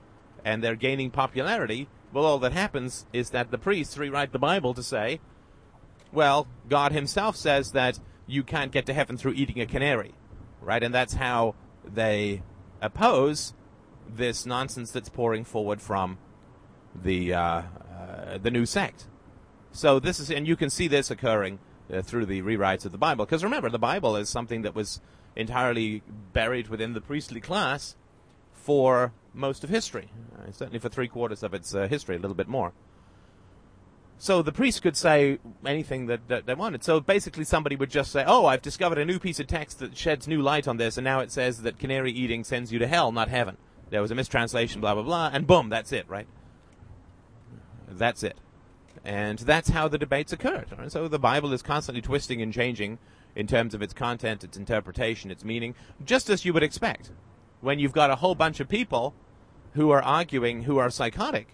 and 0.44 0.62
they're 0.62 0.76
gaining 0.76 1.10
popularity. 1.10 1.88
Well, 2.12 2.24
all 2.24 2.38
that 2.38 2.52
happens 2.52 3.06
is 3.12 3.30
that 3.30 3.50
the 3.50 3.58
priests 3.58 3.98
rewrite 3.98 4.32
the 4.32 4.38
Bible 4.38 4.74
to 4.74 4.82
say, 4.82 5.20
well, 6.12 6.48
God 6.68 6.92
Himself 6.92 7.36
says 7.36 7.72
that 7.72 8.00
you 8.26 8.42
can't 8.42 8.72
get 8.72 8.86
to 8.86 8.94
heaven 8.94 9.16
through 9.16 9.34
eating 9.34 9.60
a 9.60 9.66
canary, 9.66 10.14
right? 10.60 10.82
And 10.82 10.94
that's 10.94 11.14
how 11.14 11.54
they 11.84 12.42
oppose 12.80 13.52
this 14.08 14.46
nonsense 14.46 14.90
that's 14.90 15.10
pouring 15.10 15.44
forward 15.44 15.82
from 15.82 16.18
the 16.94 17.34
uh, 17.34 17.62
uh, 18.28 18.38
the 18.38 18.50
new 18.50 18.66
sect. 18.66 19.06
So 19.72 19.98
this 19.98 20.20
is, 20.20 20.30
and 20.30 20.46
you 20.46 20.56
can 20.56 20.70
see 20.70 20.88
this 20.88 21.10
occurring 21.10 21.58
uh, 21.92 22.02
through 22.02 22.26
the 22.26 22.42
rewrites 22.42 22.84
of 22.84 22.92
the 22.92 22.98
Bible. 22.98 23.24
Because 23.24 23.44
remember, 23.44 23.68
the 23.68 23.78
Bible 23.78 24.16
is 24.16 24.28
something 24.28 24.62
that 24.62 24.74
was 24.74 25.00
entirely 25.36 26.02
buried 26.32 26.68
within 26.68 26.94
the 26.94 27.00
priestly 27.00 27.40
class 27.40 27.96
for 28.52 29.12
most 29.32 29.62
of 29.62 29.70
history, 29.70 30.10
uh, 30.36 30.50
certainly 30.50 30.78
for 30.78 30.88
three 30.88 31.08
quarters 31.08 31.42
of 31.42 31.54
its 31.54 31.74
uh, 31.74 31.86
history, 31.86 32.16
a 32.16 32.18
little 32.18 32.34
bit 32.34 32.48
more. 32.48 32.72
So 34.20 34.42
the 34.42 34.50
priest 34.50 34.82
could 34.82 34.96
say 34.96 35.38
anything 35.64 36.06
that, 36.06 36.26
that 36.26 36.46
they 36.46 36.54
wanted. 36.54 36.82
So 36.82 36.98
basically, 36.98 37.44
somebody 37.44 37.76
would 37.76 37.90
just 37.90 38.10
say, 38.10 38.24
"Oh, 38.26 38.46
I've 38.46 38.62
discovered 38.62 38.98
a 38.98 39.04
new 39.04 39.20
piece 39.20 39.38
of 39.38 39.46
text 39.46 39.78
that 39.78 39.96
sheds 39.96 40.26
new 40.26 40.42
light 40.42 40.66
on 40.66 40.76
this, 40.76 40.98
and 40.98 41.04
now 41.04 41.20
it 41.20 41.30
says 41.30 41.62
that 41.62 41.78
canary 41.78 42.10
eating 42.10 42.42
sends 42.42 42.72
you 42.72 42.80
to 42.80 42.88
hell, 42.88 43.12
not 43.12 43.28
heaven." 43.28 43.56
There 43.90 44.02
was 44.02 44.10
a 44.10 44.16
mistranslation, 44.16 44.80
blah 44.80 44.94
blah 44.94 45.04
blah, 45.04 45.30
and 45.32 45.46
boom, 45.46 45.68
that's 45.68 45.92
it, 45.92 46.08
right? 46.08 46.26
That's 47.88 48.22
it, 48.22 48.36
and 49.04 49.38
that's 49.38 49.70
how 49.70 49.88
the 49.88 49.98
debates 49.98 50.32
occurred. 50.32 50.66
Right? 50.78 50.92
So 50.92 51.08
the 51.08 51.18
Bible 51.18 51.52
is 51.52 51.62
constantly 51.62 52.02
twisting 52.02 52.42
and 52.42 52.52
changing 52.52 52.98
in 53.34 53.46
terms 53.46 53.74
of 53.74 53.82
its 53.82 53.94
content, 53.94 54.44
its 54.44 54.56
interpretation, 54.56 55.30
its 55.30 55.44
meaning, 55.44 55.74
just 56.04 56.28
as 56.28 56.44
you 56.44 56.52
would 56.52 56.62
expect 56.62 57.10
when 57.60 57.78
you've 57.78 57.92
got 57.92 58.10
a 58.10 58.16
whole 58.16 58.34
bunch 58.34 58.60
of 58.60 58.68
people 58.68 59.14
who 59.74 59.90
are 59.90 60.02
arguing 60.02 60.62
who 60.62 60.78
are 60.78 60.90
psychotic. 60.90 61.48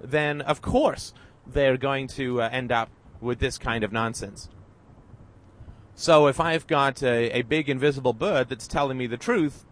Then, 0.00 0.40
of 0.40 0.60
course 0.60 1.12
they're 1.46 1.76
going 1.76 2.06
to 2.08 2.40
uh, 2.40 2.48
end 2.50 2.72
up 2.72 2.90
with 3.20 3.38
this 3.38 3.58
kind 3.58 3.84
of 3.84 3.92
nonsense. 3.92 4.48
So 5.94 6.26
if 6.26 6.40
I've 6.40 6.66
got 6.66 7.02
a, 7.02 7.30
a 7.30 7.42
big 7.42 7.68
invisible 7.68 8.12
bird 8.12 8.48
that's 8.48 8.66
telling 8.66 8.98
me 8.98 9.06
the 9.06 9.16
truth, 9.16 9.64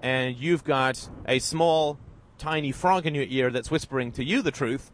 and 0.00 0.36
you've 0.36 0.64
got 0.64 1.08
a 1.26 1.38
small, 1.38 1.98
tiny 2.38 2.72
frog 2.72 3.06
in 3.06 3.14
your 3.14 3.26
ear 3.28 3.50
that's 3.50 3.70
whispering 3.70 4.12
to 4.12 4.24
you 4.24 4.42
the 4.42 4.50
truth, 4.50 4.90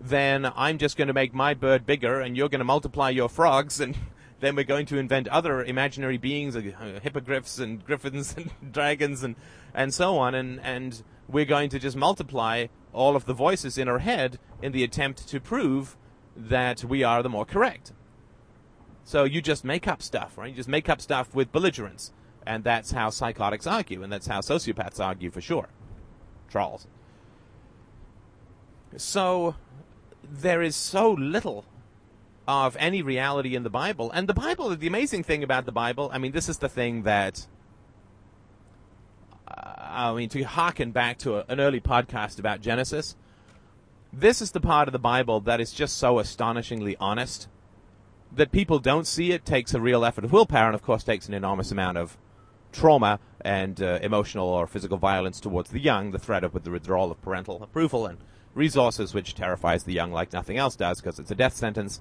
then 0.00 0.50
I'm 0.54 0.78
just 0.78 0.96
going 0.96 1.08
to 1.08 1.14
make 1.14 1.34
my 1.34 1.54
bird 1.54 1.86
bigger, 1.86 2.20
and 2.20 2.36
you're 2.36 2.48
going 2.48 2.60
to 2.60 2.64
multiply 2.64 3.10
your 3.10 3.28
frogs, 3.28 3.80
and 3.80 3.96
then 4.40 4.56
we're 4.56 4.64
going 4.64 4.86
to 4.86 4.98
invent 4.98 5.28
other 5.28 5.62
imaginary 5.64 6.18
beings, 6.18 6.56
uh, 6.56 7.00
hippogriffs 7.02 7.58
and 7.58 7.84
griffins 7.84 8.34
and 8.36 8.50
dragons 8.72 9.22
and, 9.22 9.36
and 9.72 9.94
so 9.94 10.18
on, 10.18 10.34
and, 10.34 10.60
and 10.60 11.02
we're 11.28 11.44
going 11.44 11.70
to 11.70 11.78
just 11.78 11.96
multiply 11.96 12.66
all 12.92 13.16
of 13.16 13.24
the 13.24 13.34
voices 13.34 13.78
in 13.78 13.88
our 13.88 13.98
head 13.98 14.38
in 14.62 14.72
the 14.72 14.84
attempt 14.84 15.28
to 15.28 15.40
prove 15.40 15.96
that 16.36 16.84
we 16.84 17.02
are 17.02 17.22
the 17.22 17.28
more 17.28 17.44
correct. 17.44 17.92
So 19.04 19.24
you 19.24 19.42
just 19.42 19.64
make 19.64 19.86
up 19.86 20.02
stuff, 20.02 20.38
right? 20.38 20.50
You 20.50 20.56
just 20.56 20.68
make 20.68 20.88
up 20.88 21.00
stuff 21.00 21.34
with 21.34 21.52
belligerence. 21.52 22.12
And 22.46 22.64
that's 22.64 22.90
how 22.90 23.10
psychotics 23.10 23.66
argue, 23.66 24.02
and 24.02 24.12
that's 24.12 24.26
how 24.26 24.40
sociopaths 24.40 25.00
argue 25.00 25.30
for 25.30 25.40
sure. 25.40 25.68
Trolls. 26.48 26.86
So 28.96 29.56
there 30.30 30.62
is 30.62 30.76
so 30.76 31.12
little 31.12 31.64
of 32.46 32.76
any 32.78 33.02
reality 33.02 33.54
in 33.54 33.62
the 33.62 33.70
Bible. 33.70 34.10
And 34.10 34.28
the 34.28 34.34
Bible, 34.34 34.74
the 34.76 34.86
amazing 34.86 35.22
thing 35.22 35.42
about 35.42 35.64
the 35.66 35.72
Bible, 35.72 36.10
I 36.12 36.18
mean, 36.18 36.32
this 36.32 36.48
is 36.48 36.58
the 36.58 36.68
thing 36.68 37.02
that 37.04 37.46
I 39.94 40.12
mean, 40.12 40.28
to 40.30 40.42
harken 40.42 40.90
back 40.90 41.18
to 41.18 41.36
a, 41.36 41.44
an 41.48 41.60
early 41.60 41.80
podcast 41.80 42.38
about 42.38 42.60
Genesis, 42.60 43.14
this 44.12 44.42
is 44.42 44.50
the 44.50 44.60
part 44.60 44.88
of 44.88 44.92
the 44.92 44.98
Bible 44.98 45.40
that 45.40 45.60
is 45.60 45.72
just 45.72 45.96
so 45.96 46.18
astonishingly 46.18 46.96
honest 46.98 47.48
that 48.32 48.50
people 48.50 48.80
don't 48.80 49.06
see 49.06 49.30
it 49.30 49.44
takes 49.44 49.74
a 49.74 49.80
real 49.80 50.04
effort 50.04 50.24
of 50.24 50.32
willpower 50.32 50.66
and, 50.66 50.74
of 50.74 50.82
course, 50.82 51.04
takes 51.04 51.28
an 51.28 51.34
enormous 51.34 51.70
amount 51.70 51.98
of 51.98 52.16
trauma 52.72 53.20
and 53.42 53.80
uh, 53.80 54.00
emotional 54.02 54.48
or 54.48 54.66
physical 54.66 54.98
violence 54.98 55.38
towards 55.38 55.70
the 55.70 55.78
young, 55.78 56.10
the 56.10 56.18
threat 56.18 56.42
of 56.42 56.60
the 56.64 56.70
withdrawal 56.70 57.12
of 57.12 57.22
parental 57.22 57.62
approval 57.62 58.06
and 58.06 58.18
resources, 58.54 59.12
which 59.12 59.34
terrifies 59.34 59.84
the 59.84 59.92
young 59.92 60.12
like 60.12 60.32
nothing 60.32 60.56
else 60.56 60.76
does 60.76 61.00
because 61.00 61.18
it's 61.18 61.30
a 61.30 61.34
death 61.34 61.54
sentence. 61.54 62.00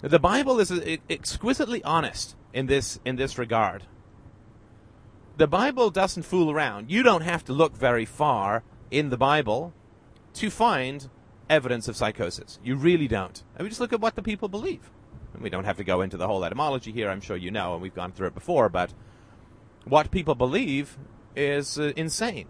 The 0.00 0.18
Bible 0.18 0.60
is 0.60 0.70
uh, 0.70 0.96
exquisitely 1.10 1.82
honest 1.84 2.36
in 2.52 2.66
this 2.66 3.00
in 3.04 3.16
this 3.16 3.36
regard 3.36 3.84
the 5.38 5.46
Bible 5.46 5.90
doesn't 5.90 6.24
fool 6.24 6.50
around. 6.50 6.90
You 6.90 7.02
don't 7.04 7.22
have 7.22 7.44
to 7.44 7.52
look 7.52 7.76
very 7.76 8.04
far 8.04 8.64
in 8.90 9.08
the 9.10 9.16
Bible 9.16 9.72
to 10.34 10.50
find 10.50 11.08
evidence 11.48 11.86
of 11.86 11.96
psychosis. 11.96 12.58
You 12.62 12.74
really 12.74 13.06
don't. 13.06 13.42
I 13.56 13.62
mean, 13.62 13.70
just 13.70 13.80
look 13.80 13.92
at 13.92 14.00
what 14.00 14.16
the 14.16 14.22
people 14.22 14.48
believe. 14.48 14.90
And 15.32 15.42
we 15.42 15.48
don't 15.48 15.64
have 15.64 15.76
to 15.76 15.84
go 15.84 16.00
into 16.00 16.16
the 16.16 16.26
whole 16.26 16.44
etymology 16.44 16.90
here. 16.90 17.08
I'm 17.08 17.20
sure 17.20 17.36
you 17.36 17.52
know, 17.52 17.74
and 17.74 17.82
we've 17.82 17.94
gone 17.94 18.10
through 18.10 18.26
it 18.26 18.34
before. 18.34 18.68
But 18.68 18.92
what 19.84 20.10
people 20.10 20.34
believe 20.34 20.98
is 21.36 21.78
uh, 21.78 21.92
insane, 21.96 22.48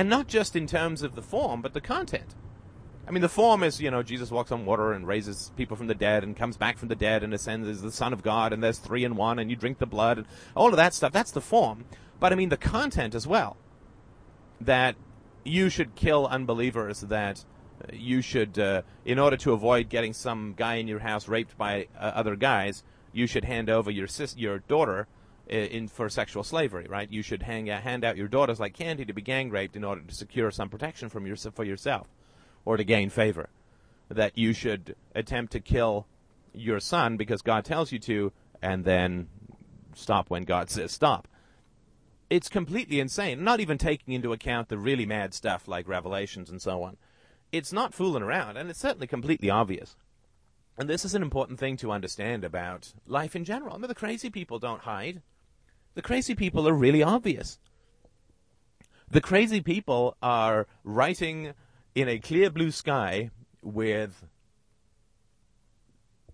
and 0.00 0.08
not 0.08 0.28
just 0.28 0.56
in 0.56 0.66
terms 0.66 1.02
of 1.02 1.14
the 1.14 1.20
form, 1.20 1.60
but 1.60 1.74
the 1.74 1.80
content. 1.80 2.34
I 3.06 3.10
mean, 3.10 3.20
the 3.20 3.28
form 3.28 3.62
is, 3.62 3.82
you 3.82 3.90
know, 3.90 4.02
Jesus 4.02 4.30
walks 4.30 4.50
on 4.50 4.64
water 4.64 4.94
and 4.94 5.06
raises 5.06 5.52
people 5.58 5.76
from 5.76 5.88
the 5.88 5.94
dead 5.94 6.24
and 6.24 6.34
comes 6.34 6.56
back 6.56 6.78
from 6.78 6.88
the 6.88 6.94
dead 6.94 7.22
and 7.22 7.34
ascends 7.34 7.68
as 7.68 7.82
the 7.82 7.92
Son 7.92 8.14
of 8.14 8.22
God 8.22 8.54
and 8.54 8.64
there's 8.64 8.78
three 8.78 9.04
in 9.04 9.14
one 9.14 9.38
and 9.38 9.50
you 9.50 9.56
drink 9.56 9.76
the 9.76 9.84
blood 9.84 10.16
and 10.16 10.26
all 10.56 10.68
of 10.68 10.76
that 10.76 10.94
stuff. 10.94 11.12
That's 11.12 11.32
the 11.32 11.42
form. 11.42 11.84
But 12.18 12.32
I 12.32 12.36
mean, 12.36 12.48
the 12.48 12.56
content 12.56 13.14
as 13.14 13.26
well. 13.26 13.58
That 14.58 14.96
you 15.44 15.68
should 15.68 15.94
kill 15.96 16.26
unbelievers, 16.26 17.00
that 17.02 17.44
you 17.92 18.22
should, 18.22 18.58
uh, 18.58 18.80
in 19.04 19.18
order 19.18 19.36
to 19.36 19.52
avoid 19.52 19.90
getting 19.90 20.14
some 20.14 20.54
guy 20.56 20.76
in 20.76 20.88
your 20.88 21.00
house 21.00 21.28
raped 21.28 21.58
by 21.58 21.88
uh, 21.94 22.12
other 22.14 22.36
guys, 22.36 22.84
you 23.12 23.26
should 23.26 23.44
hand 23.44 23.68
over 23.68 23.90
your 23.90 24.06
sis- 24.06 24.38
your 24.38 24.60
daughter 24.60 25.08
Uh, 25.52 25.56
in 25.56 25.88
for 25.88 26.08
sexual 26.08 26.44
slavery, 26.44 26.86
right? 26.88 27.10
You 27.10 27.22
should 27.22 27.42
hang, 27.42 27.68
uh, 27.68 27.80
hand 27.80 28.04
out 28.04 28.16
your 28.16 28.28
daughters 28.28 28.60
like 28.60 28.72
candy 28.72 29.04
to 29.04 29.12
be 29.12 29.20
gang 29.20 29.50
raped 29.50 29.74
in 29.74 29.82
order 29.82 30.00
to 30.00 30.14
secure 30.14 30.52
some 30.52 30.68
protection 30.68 31.08
from 31.08 31.26
your, 31.26 31.34
for 31.34 31.64
yourself 31.64 32.06
or 32.64 32.76
to 32.76 32.84
gain 32.84 33.10
favor. 33.10 33.48
That 34.08 34.38
you 34.38 34.52
should 34.52 34.94
attempt 35.12 35.50
to 35.52 35.60
kill 35.60 36.06
your 36.52 36.78
son 36.78 37.16
because 37.16 37.42
God 37.42 37.64
tells 37.64 37.90
you 37.90 37.98
to, 38.00 38.32
and 38.62 38.84
then 38.84 39.28
stop 39.94 40.30
when 40.30 40.44
God 40.44 40.70
says 40.70 40.92
stop. 40.92 41.26
It's 42.28 42.48
completely 42.48 43.00
insane, 43.00 43.42
not 43.42 43.58
even 43.58 43.76
taking 43.76 44.14
into 44.14 44.32
account 44.32 44.68
the 44.68 44.78
really 44.78 45.06
mad 45.06 45.34
stuff 45.34 45.66
like 45.66 45.88
Revelations 45.88 46.48
and 46.48 46.62
so 46.62 46.84
on. 46.84 46.96
It's 47.50 47.72
not 47.72 47.92
fooling 47.92 48.22
around, 48.22 48.56
and 48.56 48.70
it's 48.70 48.78
certainly 48.78 49.08
completely 49.08 49.50
obvious. 49.50 49.96
And 50.78 50.88
this 50.88 51.04
is 51.04 51.14
an 51.16 51.22
important 51.22 51.58
thing 51.58 51.76
to 51.78 51.90
understand 51.90 52.44
about 52.44 52.92
life 53.04 53.34
in 53.34 53.44
general. 53.44 53.76
The 53.80 53.94
crazy 53.96 54.30
people 54.30 54.60
don't 54.60 54.82
hide. 54.82 55.22
The 56.00 56.06
crazy 56.06 56.34
people 56.34 56.66
are 56.66 56.72
really 56.72 57.02
obvious. 57.02 57.58
The 59.10 59.20
crazy 59.20 59.60
people 59.60 60.16
are 60.22 60.66
writing 60.82 61.52
in 61.94 62.08
a 62.08 62.18
clear 62.18 62.48
blue 62.48 62.70
sky 62.70 63.28
with 63.60 64.24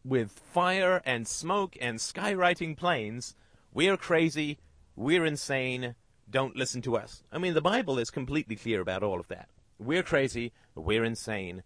with 0.05 0.31
fire 0.31 1.03
and 1.05 1.27
smoke 1.27 1.77
and 1.81 1.99
skywriting 1.99 2.77
planes. 2.77 3.35
We're 3.75 3.97
crazy. 3.97 4.59
We're 4.95 5.27
insane. 5.27 5.97
Don't 6.31 6.55
listen 6.55 6.81
to 6.83 6.97
us. 6.97 7.25
I 7.33 7.39
mean, 7.39 7.55
the 7.55 7.61
Bible 7.61 7.99
is 7.99 8.09
completely 8.09 8.55
clear 8.55 8.81
about 8.81 9.03
all 9.03 9.19
of 9.19 9.27
that. 9.27 9.49
We're 9.81 10.05
crazy. 10.05 10.53
We're 10.77 11.03
insane. 11.03 11.65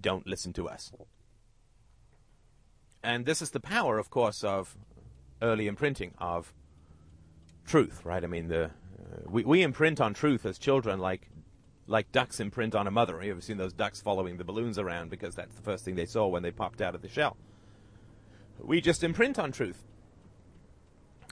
Don't 0.00 0.26
listen 0.26 0.52
to 0.54 0.68
us. 0.68 0.90
And 3.00 3.26
this 3.26 3.40
is 3.40 3.50
the 3.50 3.60
power, 3.60 3.96
of 3.96 4.10
course, 4.10 4.42
of 4.42 4.76
early 5.40 5.68
imprinting 5.68 6.14
of 6.18 6.52
truth, 7.68 8.04
right? 8.04 8.24
I 8.24 8.26
mean, 8.26 8.48
the 8.48 8.64
uh, 8.64 8.68
we, 9.26 9.44
we 9.44 9.62
imprint 9.62 10.00
on 10.00 10.14
truth 10.14 10.44
as 10.44 10.58
children 10.58 10.98
like 10.98 11.28
like 11.86 12.10
ducks 12.12 12.40
imprint 12.40 12.74
on 12.74 12.86
a 12.86 12.90
mother. 12.90 13.22
You 13.22 13.30
ever 13.30 13.40
seen 13.40 13.56
those 13.56 13.72
ducks 13.72 14.00
following 14.00 14.36
the 14.36 14.44
balloons 14.44 14.78
around 14.78 15.10
because 15.10 15.34
that's 15.34 15.54
the 15.54 15.62
first 15.62 15.84
thing 15.84 15.94
they 15.94 16.06
saw 16.06 16.26
when 16.26 16.42
they 16.42 16.50
popped 16.50 16.82
out 16.82 16.94
of 16.94 17.02
the 17.02 17.08
shell? 17.08 17.36
We 18.58 18.80
just 18.80 19.04
imprint 19.04 19.38
on 19.38 19.52
truth. 19.52 19.84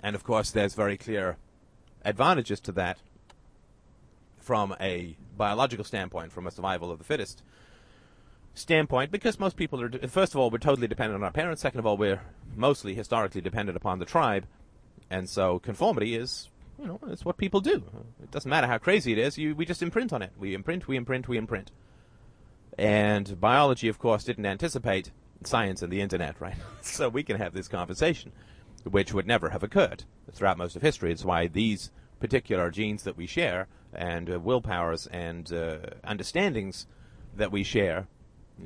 And 0.03 0.15
of 0.15 0.25
course, 0.25 0.51
there's 0.51 0.75
very 0.75 0.97
clear 0.97 1.37
advantages 2.05 2.61
to 2.61 2.73
that 2.73 2.99
from 4.39 4.77
a 4.81 5.17
biological 5.37 5.85
standpoint, 5.85 6.33
from 6.33 6.47
a 6.47 6.51
survival 6.51 6.91
of 6.91 6.99
the 6.99 7.05
fittest 7.05 7.43
standpoint, 8.55 9.11
because 9.11 9.39
most 9.41 9.57
people 9.57 9.83
are, 9.83 9.91
first 10.09 10.35
of 10.35 10.41
all, 10.41 10.51
we're 10.51 10.59
totally 10.59 10.87
dependent 10.87 11.17
on 11.21 11.25
our 11.25 11.33
parents. 11.33 11.61
Second 11.61 11.81
of 11.81 11.87
all, 11.87 11.97
we're 11.97 12.23
mostly 12.55 12.95
historically 12.95 13.41
dependent 13.41 13.77
upon 13.77 13.99
the 13.99 14.05
tribe. 14.05 14.47
And 15.11 15.29
so 15.29 15.59
conformity 15.59 16.15
is 16.15 16.49
you 16.79 16.87
know, 16.87 17.01
it's 17.09 17.25
what 17.25 17.37
people 17.37 17.61
do. 17.61 17.83
It 18.23 18.31
doesn't 18.31 18.49
matter 18.49 18.67
how 18.67 18.79
crazy 18.79 19.13
it 19.13 19.19
is. 19.19 19.39
You, 19.39 19.55
we 19.55 19.65
just 19.65 19.83
imprint 19.83 20.13
on 20.13 20.23
it. 20.23 20.33
We 20.39 20.55
imprint, 20.55 20.87
we 20.87 20.97
imprint, 20.97 21.29
we 21.29 21.39
imprint. 21.39 21.71
And 22.79 23.41
biology, 23.41 23.89
of 23.89 23.99
course, 23.99 24.25
didn't 24.25 24.47
anticipate 24.47 25.11
science 25.45 25.83
and 25.83 25.93
the 25.93 26.01
internet, 26.01 26.41
right? 26.41 26.57
so 26.83 27.09
we 27.09 27.23
can 27.23 27.39
have 27.39 27.55
this 27.55 27.69
conversation, 27.69 28.33
which 28.85 29.15
would 29.15 29.27
never 29.27 29.51
have 29.51 29.63
occurred 29.63 30.05
throughout 30.33 30.59
most 30.59 30.77
of 30.77 30.83
history. 30.83 31.13
It's 31.13 31.25
why 31.25 31.47
these 31.47 31.91
particular 32.21 32.71
genes 32.71 33.05
that 33.05 33.17
we 33.17 33.27
share 33.27 33.69
and 33.95 34.31
uh, 34.31 34.39
willpowers 34.39 35.07
and 35.07 35.51
uh, 35.53 35.79
understandings 36.05 36.87
that 37.35 37.53
we 37.53 37.63
share 37.63 38.07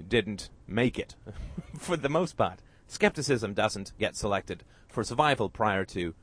didn't 0.09 0.51
make 0.67 0.99
it 0.99 1.15
for 1.79 1.97
the 1.97 2.09
most 2.09 2.37
part. 2.37 2.61
Skepticism 2.89 3.55
doesn't 3.55 3.93
get 3.99 4.17
selected 4.17 4.65
for 4.89 5.05
survival 5.05 5.49
prior 5.49 5.85
to 5.85 6.15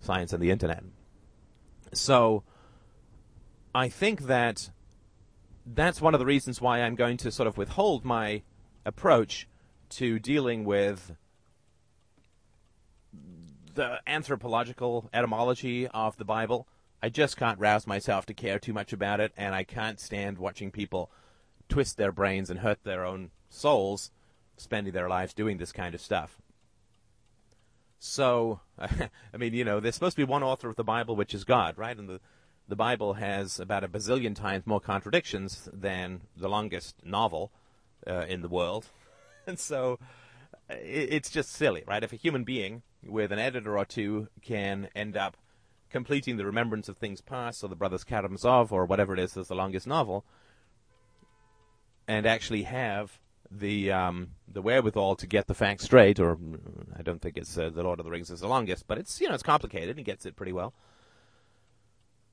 science 0.00 0.32
and 0.32 0.42
the 0.42 0.50
internet. 0.50 0.82
So 1.92 2.44
I 3.74 3.88
think 3.88 4.22
that 4.22 4.70
that's 5.66 6.00
one 6.00 6.14
of 6.14 6.20
the 6.20 6.26
reasons 6.26 6.60
why 6.60 6.80
I'm 6.80 6.94
going 6.94 7.16
to 7.18 7.30
sort 7.30 7.46
of 7.46 7.58
withhold 7.58 8.04
my 8.04 8.42
approach 8.84 9.46
to 9.90 10.18
dealing 10.18 10.64
with 10.64 11.12
the 13.74 14.00
anthropological 14.06 15.08
etymology 15.12 15.86
of 15.88 16.16
the 16.16 16.24
Bible. 16.24 16.66
I 17.02 17.10
just 17.10 17.36
can't 17.36 17.60
rouse 17.60 17.86
myself 17.86 18.26
to 18.26 18.34
care 18.34 18.58
too 18.58 18.72
much 18.72 18.92
about 18.92 19.20
it, 19.20 19.32
and 19.36 19.54
I 19.54 19.62
can't 19.62 20.00
stand 20.00 20.38
watching 20.38 20.70
people 20.70 21.10
twist 21.68 21.96
their 21.96 22.10
brains 22.10 22.50
and 22.50 22.60
hurt 22.60 22.82
their 22.82 23.04
own 23.04 23.30
souls 23.48 24.10
spending 24.56 24.92
their 24.92 25.08
lives 25.08 25.32
doing 25.32 25.58
this 25.58 25.72
kind 25.72 25.94
of 25.94 26.00
stuff. 26.00 26.40
So, 27.98 28.60
I 28.78 29.36
mean, 29.36 29.54
you 29.54 29.64
know, 29.64 29.80
there's 29.80 29.94
supposed 29.94 30.16
to 30.16 30.26
be 30.26 30.30
one 30.30 30.42
author 30.42 30.68
of 30.68 30.76
the 30.76 30.84
Bible, 30.84 31.16
which 31.16 31.34
is 31.34 31.44
God, 31.44 31.76
right? 31.76 31.96
And 31.96 32.08
the, 32.08 32.20
the 32.68 32.76
Bible 32.76 33.14
has 33.14 33.58
about 33.58 33.84
a 33.84 33.88
bazillion 33.88 34.34
times 34.34 34.66
more 34.66 34.80
contradictions 34.80 35.68
than 35.72 36.22
the 36.36 36.48
longest 36.48 36.96
novel 37.04 37.50
uh, 38.06 38.26
in 38.28 38.42
the 38.42 38.48
world. 38.48 38.86
and 39.46 39.58
so 39.58 39.98
it, 40.68 41.08
it's 41.12 41.30
just 41.30 41.50
silly, 41.50 41.82
right? 41.86 42.04
If 42.04 42.12
a 42.12 42.16
human 42.16 42.44
being 42.44 42.82
with 43.04 43.32
an 43.32 43.38
editor 43.38 43.76
or 43.76 43.84
two 43.84 44.28
can 44.42 44.88
end 44.94 45.16
up 45.16 45.36
completing 45.90 46.36
the 46.36 46.44
remembrance 46.44 46.88
of 46.88 46.98
things 46.98 47.20
past, 47.20 47.64
or 47.64 47.68
the 47.68 47.76
Brothers 47.76 48.04
Karamazov, 48.04 48.72
or 48.72 48.84
whatever 48.84 49.14
it 49.14 49.18
is 49.18 49.32
that's 49.32 49.48
the 49.48 49.54
longest 49.54 49.86
novel, 49.86 50.24
and 52.06 52.26
actually 52.26 52.64
have 52.64 53.18
the 53.50 53.92
um, 53.92 54.30
the 54.46 54.62
wherewithal 54.62 55.16
to 55.16 55.26
get 55.26 55.46
the 55.46 55.54
facts 55.54 55.84
straight, 55.84 56.20
or 56.20 56.38
I 56.96 57.02
don't 57.02 57.20
think 57.20 57.36
it's 57.36 57.56
uh, 57.56 57.70
the 57.70 57.82
Lord 57.82 57.98
of 57.98 58.04
the 58.04 58.10
Rings 58.10 58.30
is 58.30 58.40
the 58.40 58.48
longest, 58.48 58.86
but 58.86 58.98
it's 58.98 59.20
you 59.20 59.28
know 59.28 59.34
it's 59.34 59.42
complicated. 59.42 59.96
He 59.98 60.04
gets 60.04 60.26
it 60.26 60.36
pretty 60.36 60.52
well. 60.52 60.74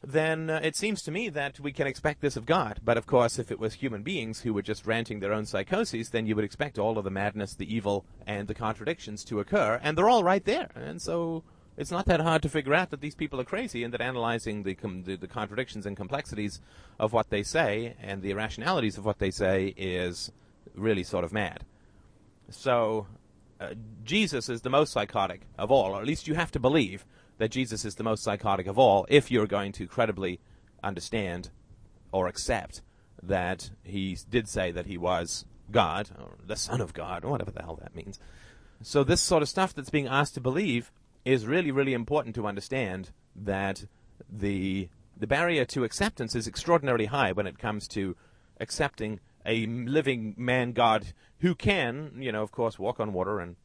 Then 0.04 0.49
uh, 0.49 0.60
it 0.62 0.75
seems 0.75 1.01
to 1.04 1.12
me 1.12 1.30
that 1.30 1.60
we 1.60 1.71
can 1.71 1.88
expect 1.88 2.21
this 2.21 2.36
of 2.36 2.45
God. 2.45 2.80
But 2.84 2.97
of 2.97 3.08
course, 3.08 3.39
if 3.39 3.51
it 3.51 3.60
was 3.60 3.75
human 3.75 4.04
beings 4.04 4.41
who 4.41 4.54
were 4.54 4.62
just 4.62 4.86
ranting 4.86 5.19
their 5.19 5.34
own 5.34 5.45
psychoses, 5.45 6.10
then 6.10 6.28
you 6.28 6.36
would 6.36 6.45
expect 6.45 6.78
all 6.78 6.97
of 6.97 7.04
the 7.04 7.10
madness, 7.10 7.56
the 7.56 7.73
evil, 7.73 8.06
and 8.28 8.47
the 8.47 8.54
contradictions 8.54 9.23
to 9.25 9.39
occur, 9.39 9.80
and 9.82 9.97
they're 9.97 10.10
all 10.10 10.23
right 10.23 10.45
there. 10.45 10.69
And 10.75 11.01
so 11.01 11.43
it's 11.78 11.91
not 11.91 12.06
that 12.06 12.19
hard 12.19 12.41
to 12.43 12.49
figure 12.49 12.73
out 12.73 12.89
that 12.91 13.01
these 13.01 13.15
people 13.15 13.39
are 13.39 13.45
crazy 13.45 13.84
and 13.84 13.93
that 13.93 14.01
analyzing 14.01 14.63
the, 14.63 14.75
com- 14.75 15.04
the, 15.04 15.15
the, 15.15 15.28
contradictions 15.28 15.86
and 15.86 15.97
complexities 15.97 16.62
of 16.99 17.12
what 17.12 17.30
they 17.30 17.43
say 17.43 17.95
and 18.01 18.21
the 18.21 18.32
irrationalities 18.32 18.97
of 18.97 19.06
what 19.06 19.19
they 19.19 19.32
say 19.32 19.73
is 19.75 20.32
really 20.76 21.04
sort 21.04 21.24
of 21.24 21.34
mad. 21.34 21.66
So, 22.50 23.08
uh, 23.60 23.74
Jesus 24.04 24.50
is 24.50 24.62
the 24.62 24.70
most 24.70 24.92
psychotic 24.92 25.42
of 25.58 25.72
all, 25.72 25.96
or 25.96 26.02
at 26.02 26.08
least 26.08 26.28
you 26.28 26.36
have 26.36 26.52
to 26.52 26.60
believe 26.60 27.06
that 27.38 27.52
Jesus 27.52 27.86
is 27.86 27.96
the 27.96 28.04
most 28.04 28.24
psychotic 28.24 28.68
of 28.68 28.78
all 28.78 29.06
if 29.10 29.32
you're 29.32 29.48
going 29.48 29.72
to 29.74 29.88
credibly 29.88 30.40
understand 30.84 31.50
or 32.12 32.28
accept 32.28 32.82
that 33.22 33.72
he 33.84 34.18
did 34.30 34.48
say 34.48 34.72
that 34.72 34.86
he 34.86 34.98
was 34.98 35.46
God, 35.72 36.10
or 36.20 36.38
the 36.46 36.56
Son 36.56 36.82
of 36.82 36.94
God, 36.94 37.26
or 37.26 37.32
whatever 37.32 37.52
the 37.52 37.64
hell 37.64 37.80
that 37.82 37.96
means. 37.96 38.20
So, 38.82 39.04
this 39.04 39.22
sort 39.22 39.42
of 39.42 39.50
stuff 39.50 39.74
that's 39.74 39.90
being 39.90 40.08
asked 40.08 40.36
to 40.36 40.42
believe 40.42 40.92
is 41.24 41.48
really, 41.48 41.72
really 41.72 41.94
important 41.94 42.36
to 42.36 42.48
understand 42.48 43.12
that 43.36 43.86
the 44.30 44.90
the 45.18 45.28
barrier 45.28 45.64
to 45.66 45.84
acceptance 45.84 46.36
is 46.36 46.48
extraordinarily 46.48 47.06
high 47.06 47.32
when 47.32 47.48
it 47.48 47.58
comes 47.58 47.88
to 47.88 48.16
accepting 48.60 49.20
a 49.46 49.66
living 49.66 50.34
man 50.38 50.72
God 50.72 51.14
who 51.40 51.56
can, 51.56 52.12
you 52.18 52.32
know, 52.32 52.42
of 52.42 52.52
course, 52.52 52.80
walk 52.80 53.00
on 53.00 53.14
water 53.14 53.40
and 53.40 53.56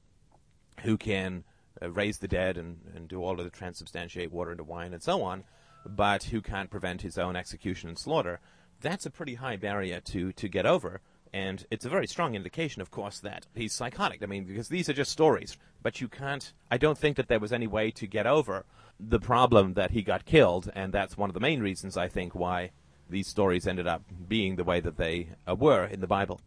who 0.83 0.97
can 0.97 1.45
uh, 1.81 1.91
raise 1.91 2.19
the 2.19 2.29
dead 2.29 2.57
and, 2.57 2.81
and 2.95 3.09
do 3.09 3.23
all 3.23 3.39
of 3.39 3.45
the 3.45 3.51
transubstantiate 3.51 4.31
water 4.31 4.51
into 4.51 4.65
wine 4.65 4.93
and 4.93 5.03
so 5.03 5.23
on, 5.23 5.45
but 5.87 6.25
who 6.25 6.41
can't 6.41 6.71
prevent 6.71 7.03
his 7.03 7.19
own 7.19 7.37
execution 7.37 7.89
and 7.89 7.99
slaughter. 7.99 8.41
That's 8.81 9.07
a 9.07 9.11
pretty 9.11 9.35
high 9.35 9.57
barrier 9.57 10.01
to, 10.01 10.33
to 10.33 10.49
get 10.49 10.67
over. 10.67 11.01
And 11.33 11.65
it's 11.71 11.85
a 11.85 11.91
very 11.91 12.07
strong 12.07 12.35
indication, 12.35 12.83
of 12.83 12.91
course, 12.91 13.21
that 13.21 13.47
he's 13.55 13.73
psychotic. 13.73 14.23
I 14.23 14.27
mean, 14.27 14.45
because 14.45 14.69
these 14.69 14.89
are 14.89 14.95
just 14.95 15.13
stories. 15.13 15.57
But 15.83 16.01
you 16.01 16.09
can't, 16.09 16.53
I 16.71 16.77
don't 16.77 16.99
think 16.99 17.17
that 17.17 17.29
there 17.29 17.39
was 17.39 17.53
any 17.53 17.67
way 17.67 17.91
to 17.93 18.07
get 18.07 18.27
over 18.27 18.65
the 18.99 19.21
problem 19.21 19.75
that 19.75 19.93
he 19.93 20.03
got 20.03 20.25
killed. 20.25 20.71
And 20.75 20.93
that's 20.93 21.17
one 21.17 21.31
of 21.31 21.35
the 21.35 21.41
main 21.41 21.61
reasons, 21.61 21.97
I 21.97 22.09
think, 22.09 22.35
why 22.35 22.73
these 23.11 23.29
stories 23.29 23.67
ended 23.67 23.87
up 23.87 24.03
being 24.29 24.57
the 24.57 24.65
way 24.65 24.81
that 24.81 24.97
they 24.97 25.29
uh, 25.49 25.55
were 25.55 25.85
in 25.85 26.01
the 26.01 26.07
Bible. 26.07 26.41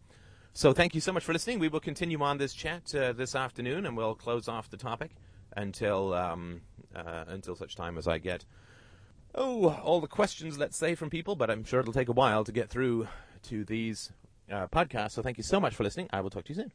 So 0.54 0.72
thank 0.72 0.94
you 0.94 1.02
so 1.02 1.12
much 1.12 1.24
for 1.24 1.34
listening. 1.34 1.60
We 1.60 1.68
will 1.68 1.80
continue 1.80 2.22
on 2.22 2.38
this 2.38 2.54
chat 2.54 2.94
uh, 2.94 3.14
this 3.14 3.36
afternoon, 3.36 3.86
and 3.86 3.98
we'll 3.98 4.16
close 4.16 4.48
off 4.48 4.70
the 4.70 4.78
topic 4.78 5.12
until 5.56 6.14
um, 6.14 6.62
uh, 6.96 7.26
until 7.28 7.56
such 7.56 7.76
time 7.76 7.98
as 7.98 8.08
I 8.08 8.20
get 8.20 8.46
oh 9.36 9.70
all 9.84 10.00
the 10.00 10.08
questions, 10.08 10.58
let's 10.58 10.78
say, 10.78 10.96
from 10.96 11.10
people. 11.10 11.36
But 11.36 11.50
I'm 11.50 11.64
sure 11.64 11.80
it'll 11.80 11.94
take 11.94 12.10
a 12.10 12.14
while 12.14 12.44
to 12.44 12.52
get 12.52 12.70
through 12.70 13.08
to 13.44 13.66
these 13.66 14.12
uh, 14.52 14.68
podcast. 14.68 15.12
So 15.12 15.22
thank 15.22 15.38
you 15.38 15.44
so 15.44 15.60
much 15.60 15.76
for 15.76 15.84
listening. 15.84 16.10
I 16.14 16.22
will 16.22 16.30
talk 16.30 16.46
to 16.46 16.50
you 16.50 16.56
soon. 16.56 16.72